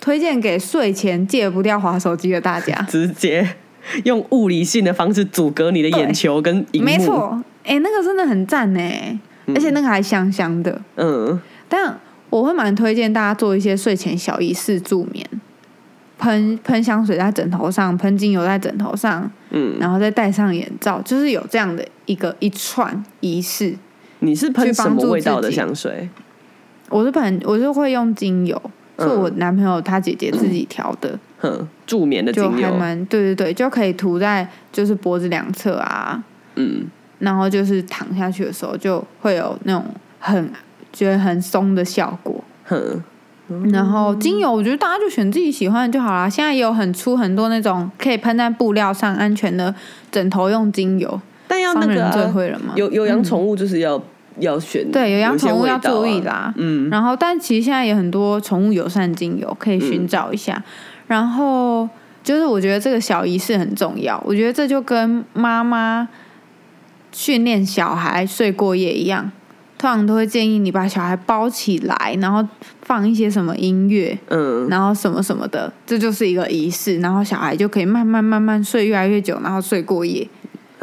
[0.00, 2.74] 推荐给睡前戒不掉滑手机的大家。
[2.88, 3.46] 直接
[4.04, 6.86] 用物理性的方式阻隔你的眼球跟荧幕。
[6.86, 8.80] 没，错，哎、那个真的很赞呢，
[9.48, 10.80] 而且那个还香香的。
[10.96, 11.98] 嗯，但
[12.30, 15.24] 我会蛮推荐大家做一些睡前小仪式助眠，
[16.18, 23.76] 喷喷香水在枕头上，喷精油在枕头上，嗯，然后再戴上眼罩，就是有这样的一个一串仪式。
[24.20, 26.08] 你是喷什么味道的香水？
[26.88, 32.76] 我是喷我是会用精油，嗯是我男朋友他姐姐自己调的，哼，助眠的精就还油。
[32.76, 36.22] 蛮对对对，就可以涂在就是脖子两侧啊，
[36.56, 36.84] 嗯，
[37.18, 39.84] 然后就是躺下去的时候就会有那种
[40.20, 40.50] 很
[40.92, 42.42] 觉得很松的效果。
[42.64, 43.02] 哼，
[43.72, 46.28] 然后精油，我觉得大家就选自己喜欢的就好啦。
[46.30, 49.74] 现在也有很出很多那种可以喷在布料上安全的
[50.10, 52.72] 枕头用精油，但要那个商人最啊会了嘛。
[52.76, 54.00] 有有养宠物就是要
[54.38, 56.20] 要选，对，有养宠物要注意。
[56.22, 56.52] 啦。
[56.56, 60.62] 嗯，然后，但其实现在也很多宠物友善精油可以寻找一下。
[61.06, 61.88] 然后
[62.22, 66.08] 就是我觉得这个小仪式很重要，我觉得这就跟妈妈
[67.12, 69.30] 训练小孩睡过夜一样，
[69.76, 72.46] 通常都会建议你把小孩包起来，然后
[72.82, 80.26] 放一些什么音乐，嗯，然后什么什么的，这就是一个仪式，然后小孩就可以慢慢慢慢睡越来越久，然后睡过夜。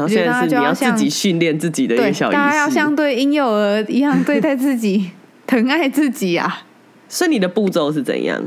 [0.02, 2.74] 然后现在是你要自己训练自己的一对个，小仪大家要式。
[2.74, 5.12] 像对婴幼儿一样对待自己，
[5.46, 6.64] 疼爱自己啊！
[7.08, 8.42] 所以你的步骤是怎样？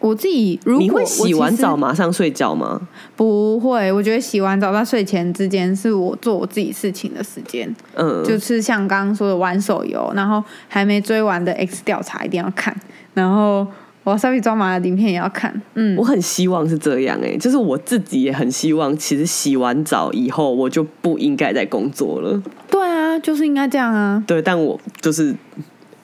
[0.00, 1.88] 我自己如果你会洗完澡吗？
[1.88, 2.80] 马上睡觉吗？
[3.16, 12.72] 不会，我觉得洗完澡到睡前之间是我做我自己事情的时间，嗯，就是像刚刚说的玩手游，然后还没追完的 X 调查一定要看，
[13.14, 13.66] 然后
[14.08, 22.42] 我稍微抓马的影片也要看，嗯我，很希望是这样哎、就是我自己也很希望，其实洗完澡以后我就不应该再工作了。
[22.70, 24.22] 对啊，就是应该这样啊。
[24.26, 25.34] 对，但我就是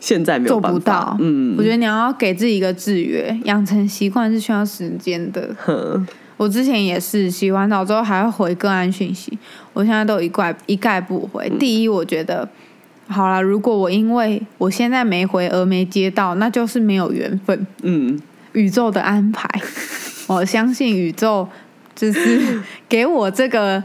[0.01, 5.55] 现在没有做办法不到，嗯，我觉得你要给自己一个制约，养成习惯是需要时间的。
[5.59, 9.39] 哼我之前也是洗完澡之后还会回个案讯息，
[9.73, 11.49] 我现在都一概一概不回。
[11.49, 12.47] 嗯第一，我觉得
[13.07, 18.19] 好啦，如果我因为我现在没回而没接到，那就是没有缘分，嗯，
[18.53, 19.49] 宇宙的安排。
[20.27, 21.47] 我相信宇宙
[21.95, 23.83] 就是 给我这个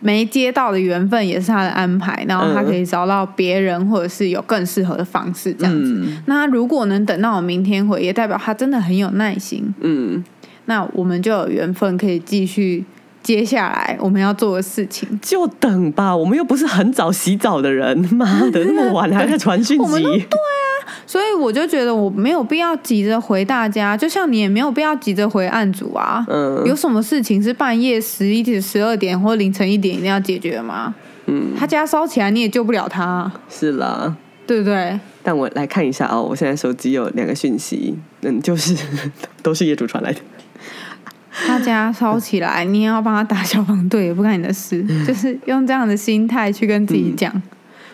[0.00, 6.00] 没接到的缘分，也是他的安排，然后他嗯可以找到别人，或者是有更适合的方式这样子。
[6.02, 9.72] 嗯那如果能等到我明天回，也代表他真的很有耐心。
[9.80, 10.24] 嗯，
[10.64, 12.84] 那我们就有缘分可以继续
[13.22, 15.08] 接下来我们要做的事情。
[15.22, 20.26] 就等吧，我们又不是很早洗澡的人， 妈的，那么晚还在传讯我们都息，
[21.06, 26.24] 所以我就觉得我没有必要急着回大家，就像你也没有必要急着回案主啊。
[26.28, 30.94] 嗯有什么事情是半夜十一点、十二点或凌晨一点一定要解决吗？
[31.26, 34.16] 嗯，他家烧起来你也救不了他啊，是啦。
[34.44, 34.98] 对不对？
[35.22, 38.76] 但我来看一下哦，我现在手机有两个讯息，嗯，就是
[39.40, 40.18] 都是业主传来的。
[41.32, 47.32] 他家烧起来，你也要帮他打消防队，也不干你的事，就是用这样的心态去跟自己讲。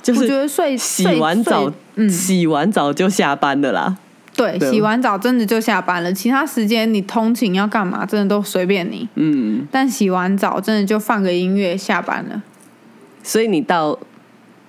[0.09, 3.97] 我觉就是得睡洗完澡，嗯，洗完澡就下班的啦。
[4.35, 9.09] 对，对洗完澡真的就下班了，其他时间你通勤要干嘛，真的都随便你。
[9.17, 12.43] 嗯，但洗完澡真的就放个音乐下班了。
[13.23, 13.99] 所以你到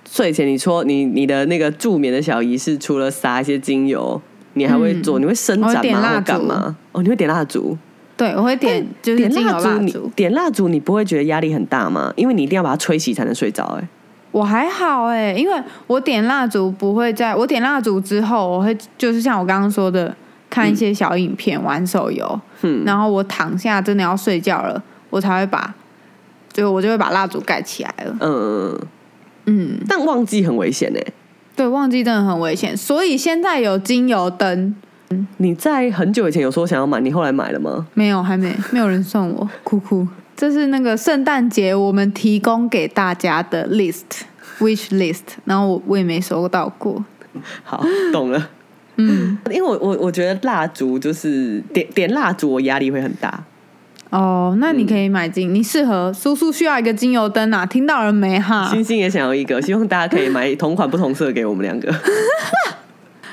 [0.08, 4.20] 睡前，你说你你的那个助眠的小仪式，除了撒一些精油，
[4.54, 5.18] 你还会做？
[5.18, 5.76] 你会伸展吗？
[5.76, 6.76] 或点蜡烛干嘛？
[6.92, 7.78] 哦，你会点蜡烛？
[8.20, 9.92] 对，我会点就是点蜡烛，你。
[10.14, 12.12] 点蜡烛，你不会觉得压力很大吗？
[12.16, 13.64] 因为你一定要把它吹熄才能睡着。
[13.80, 13.88] 哎，
[14.30, 20.14] 我还好哎、因为我点蜡烛不会在我点蜡烛之后，我会就是像我刚刚说的，
[20.50, 25.72] 看一些小影片、玩手游，嗯然后我躺下真的要睡觉了，我才会把，
[26.52, 28.16] 就我就会把蜡烛盖起来了。
[28.20, 28.78] 嗯，
[29.46, 31.02] 嗯，但忘记很危险哎。
[31.56, 34.74] 对，忘记真的很危险，所以现在有精油灯，
[35.38, 37.86] 你在很久以前有说想要买，你后来买了吗？
[37.94, 40.06] 没有，还没，没有人送我，哭哭。
[40.36, 47.04] 这是那个圣诞节我们提供给大家的 list，wish list，然后我我也没收到过。
[47.64, 48.50] 好，懂了。
[48.96, 53.42] 嗯，因为我我我觉得蜡烛就是点点蜡烛，我压力会很大。
[54.10, 58.68] 哦，那你可以买精，你适合叔叔需要一个精油灯啊，听到了没哈？
[58.70, 61.92] 星星也想要一个，希望大家可以买同款不同色给我们两个。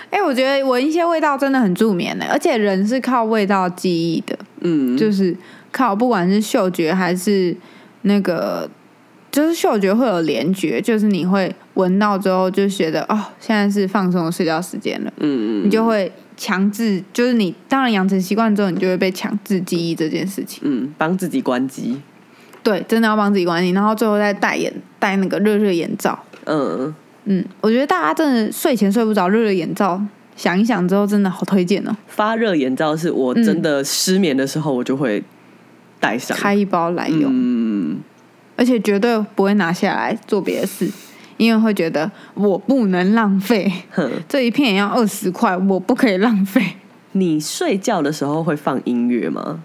[0.09, 5.35] 哎、我觉得闻一些味道真的很助眠的，而且人是靠味道记忆的，嗯，就是
[5.71, 7.55] 靠不管是嗅觉还是
[8.03, 8.69] 那个，
[9.31, 20.61] 就是嗅觉会有联觉，就是你会闻到之后就觉得哦，现在是放松的睡觉时间了，嗯嗯你就会强制，就是你当然养成习惯之后，你就会被强制记忆这件事情。
[20.63, 21.99] 嗯，帮自己关机。
[22.63, 26.17] 对，真的要帮自己关机，然后最后再戴眼戴那个热热眼罩。
[26.45, 26.93] 嗯，
[27.29, 30.01] 嗯，我觉得大家真的睡前睡不着，热热眼罩
[30.35, 35.21] 想一想之后，真的好推荐哦，发热眼罩是我真的失眠的时候，我就会
[35.99, 36.37] 戴上。
[36.37, 37.99] 开一包来用，嗯，
[38.55, 40.89] 而且绝对不会拿下来做别的事，
[41.35, 46.75] 因为会觉得我不能浪费，哼，这一片也要二十块，我不可以浪费。
[47.11, 49.59] 你睡觉的时候会放音乐吗？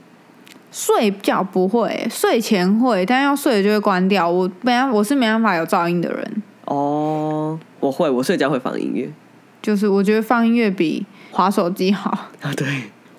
[0.73, 4.29] 睡觉不会，睡前会，但要睡了就会关掉。
[4.29, 6.43] 我没办，我是没办法有噪音的人，
[6.73, 9.13] 哦，我会，我睡觉会放音乐。
[9.61, 12.11] 就是我觉得放音乐比划手机好。
[12.41, 12.67] 啊，对，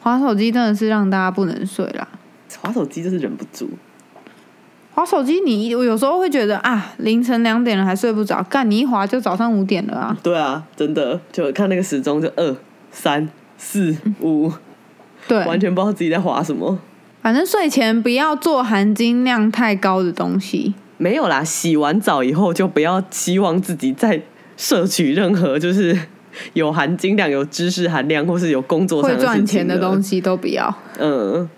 [0.02, 2.08] 划手机真的是让大家不能睡啦。
[2.60, 3.70] 划手机就是忍不住。
[4.96, 10.18] 划手机你，我有时候会觉得啊，凌晨两点了还睡不着，干你一划就早上五点了啊。
[10.24, 12.56] 对啊，真的，就看那个时钟，就二
[12.92, 14.52] 三四五，
[15.28, 16.80] 对，完全不知道自己在划什么。
[17.22, 20.74] 反正睡前不要做含金量太高的东西。
[20.98, 24.22] 没有啦，洗完澡以后就不要期望自己再
[24.56, 25.98] 摄取任何就是
[26.54, 30.10] 有含金量、有知识含量，或是有工作上会赚钱的东西。
[30.10, 31.50] 西都不要，嗯，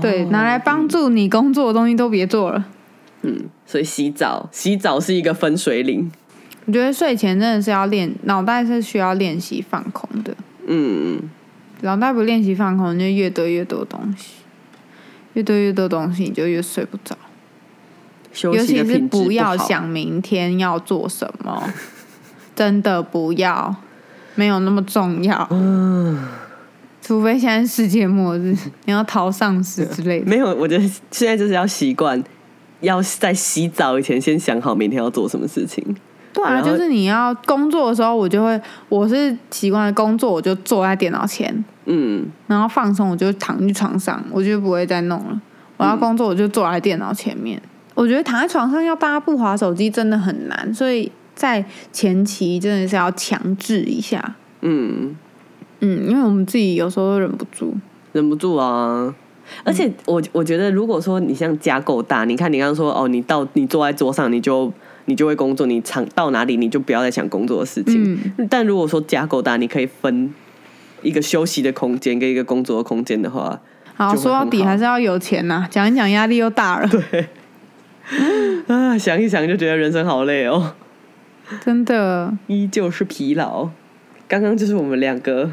[0.00, 2.66] 对，哦拿来帮助你工作的东西都别做了。
[3.22, 6.10] 嗯，所以洗澡，洗澡是一个分水岭。
[6.66, 10.34] 我觉得睡前真的是要练，脑袋是需要练习放空的。
[10.66, 11.20] 嗯，
[11.82, 14.34] 脑袋不练习放空，你就越堆越多东西，
[15.34, 17.16] 越堆越多东西，你就越睡不着。
[18.36, 19.56] 休尤其是不要。
[19.56, 21.72] 想明天要做什么，
[22.54, 23.74] 真的不要，
[24.34, 25.46] 没有那么重要。
[25.50, 26.28] 嗯，
[27.00, 30.26] 除非现在世界末日，你要逃丧尸之类的。
[30.26, 32.22] 没有，我觉得现在就是要习惯，
[32.80, 35.82] 要在洗澡以前先想好明天要做什么事情。
[36.34, 38.60] 对啊，然就是你要工作的时候，我就会，
[38.90, 45.40] 我是习惯工作，我就坐在电脑前，嗯，然后放松，我就躺去床上，我就不会再弄了。
[45.78, 47.60] 我要工作，我就坐在电脑前面。
[47.96, 54.36] 我觉得躺在床上要大家不划手机真的很难，所以在前期真的是要强制一下。
[54.60, 55.16] 嗯，
[55.80, 57.74] 嗯，因为我们自己有时候都忍不住。
[58.12, 59.12] 忍不住啊。
[59.64, 64.72] 而且我我觉得，如果说你像家够大，你看你刚刚说哦，你到你坐在桌上，你就
[65.04, 68.18] 你就会工作，你躺到哪里你就不要再想工作的事情。
[68.36, 70.34] 嗯，但如果说家够大，你可以分
[71.02, 73.60] 一个休息的空间跟一个工作的空间的话，
[73.94, 76.90] 好，说到底还是要有钱呐、讲一讲压力又大了，
[78.68, 80.74] 啊，想一想就觉得人生好累哦，
[81.64, 82.32] 真的。
[82.46, 83.68] 依旧是疲劳。
[84.28, 85.52] 刚刚就是我们两个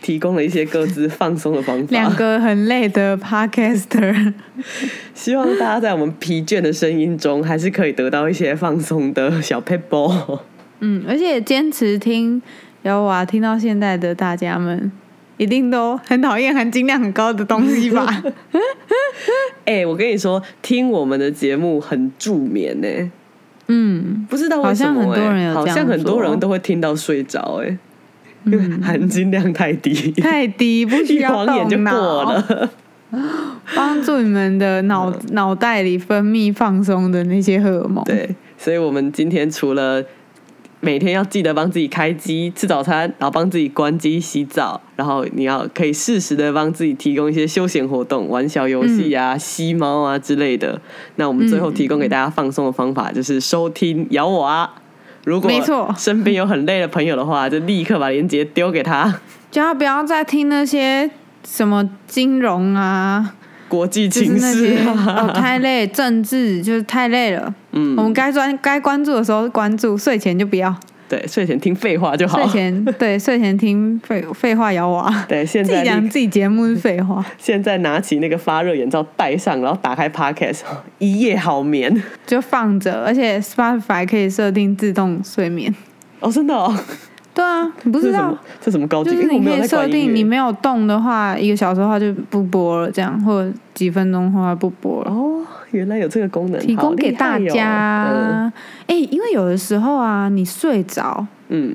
[0.00, 1.86] 提供了一些各自放松的方法。
[1.90, 4.32] 两个很累的 podcaster，
[5.14, 10.40] 希望大家在我们疲倦的声音中，还是可以得到一些放松的小 pebble。
[10.80, 12.42] 嗯，而且坚持听
[12.82, 14.90] 摇娃听到现在的大家们，
[15.42, 18.22] 一定都很讨厌含金量很高的东西吧？
[19.66, 23.10] 哎、我跟你说，听我们的节目很助眠呢、
[23.66, 27.76] 嗯，不知道为什么、欸，好像很多人有好像很多人都会听到睡着、哎、
[28.44, 32.70] 因为含金量太低，太低，不需一要就过动脑，了。
[33.74, 38.02] 帮助你们的脑脑袋里分泌放松的那些荷尔蒙。
[38.04, 40.02] 对，所以我们今天除了
[40.84, 50.80] 每天要记得帮自己开机吃早餐，然后帮自己关机洗澡，然后你要可以适时的帮自己提供一些休闲活动，玩小游戏嗯啊、吸猫啊之类的。
[51.14, 54.74] 那我们最后提供给大家放松的方法就是收听咬我啊。
[55.22, 59.20] 如果没错身边有很累的朋友的话，就立刻把链接丢给他。
[59.52, 61.08] 叫他不要再听那些
[61.46, 63.34] 什么金融啊，
[63.68, 67.54] 国际情势啊，哦太累，政治就是太累了。
[67.72, 70.74] 嗯我们该专该关注的时候关注，睡前就不要。
[71.08, 72.52] 对，睡前听废话就好睡。
[72.52, 80.60] 前 对睡前听废废话摇娃，对，现在自己讲自己节目是废话，现在拿起那个发热眼罩戴上，然后打开 Podcast，
[80.98, 82.02] 一夜好眠。
[82.26, 85.74] 就放着，而且 Spotify 可以设定自动睡眠。
[86.20, 86.74] 哦，真的哦，
[87.34, 88.38] 对啊，你不知道这是什么？？
[88.60, 89.10] 这什么高级？
[89.10, 95.10] 就是你可以设定，你没有动的话，一个小时的话就不播了，这样或者几分钟的话不播了。
[95.10, 98.52] 哦，原来有这个功能，提供给大家哦。
[98.86, 101.74] 哎、因为有的时候啊，你睡着，嗯，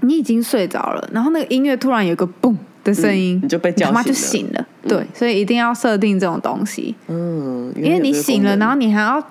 [0.00, 4.66] 你已经睡着了，然后那个音乐突然有个嘣的声音，嗯你就被叫他妈就醒醒了。
[4.88, 9.22] 对，所以一定要设定这种东西，嗯，因为你醒了，然后你还要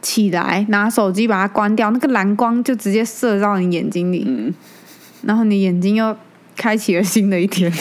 [0.00, 4.54] 起来拿手机把它关掉，那个蓝光就直接射到你眼睛里，嗯，
[5.22, 6.16] 然后你眼睛又
[6.56, 7.70] 开启了新的一天。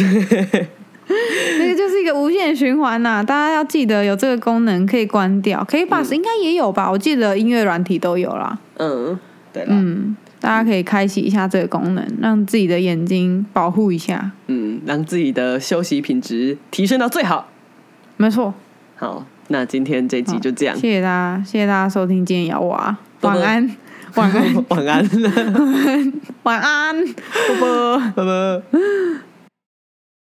[1.59, 6.91] 那个就是一个无限循环呐、大家要记得有这个功能可以关掉，可以把、应该也有吧？
[6.91, 8.59] 我记得音乐软体都有啦。
[8.75, 9.17] 嗯，
[9.53, 14.31] 对了，嗯，大家可以开启一下这个功能，让自己的眼睛保护一下。
[14.47, 17.47] 嗯，让自己的休息品质提升到最好。
[18.17, 18.53] 没错，
[18.97, 23.75] 好，那今天这集就这样，谢谢大家，谢谢大家收听今天摇娃，啵啵晚安，
[24.17, 26.13] 晚安，晚安，
[26.43, 28.13] 晚安， 拜拜。
[28.15, 29.26] 拜拜。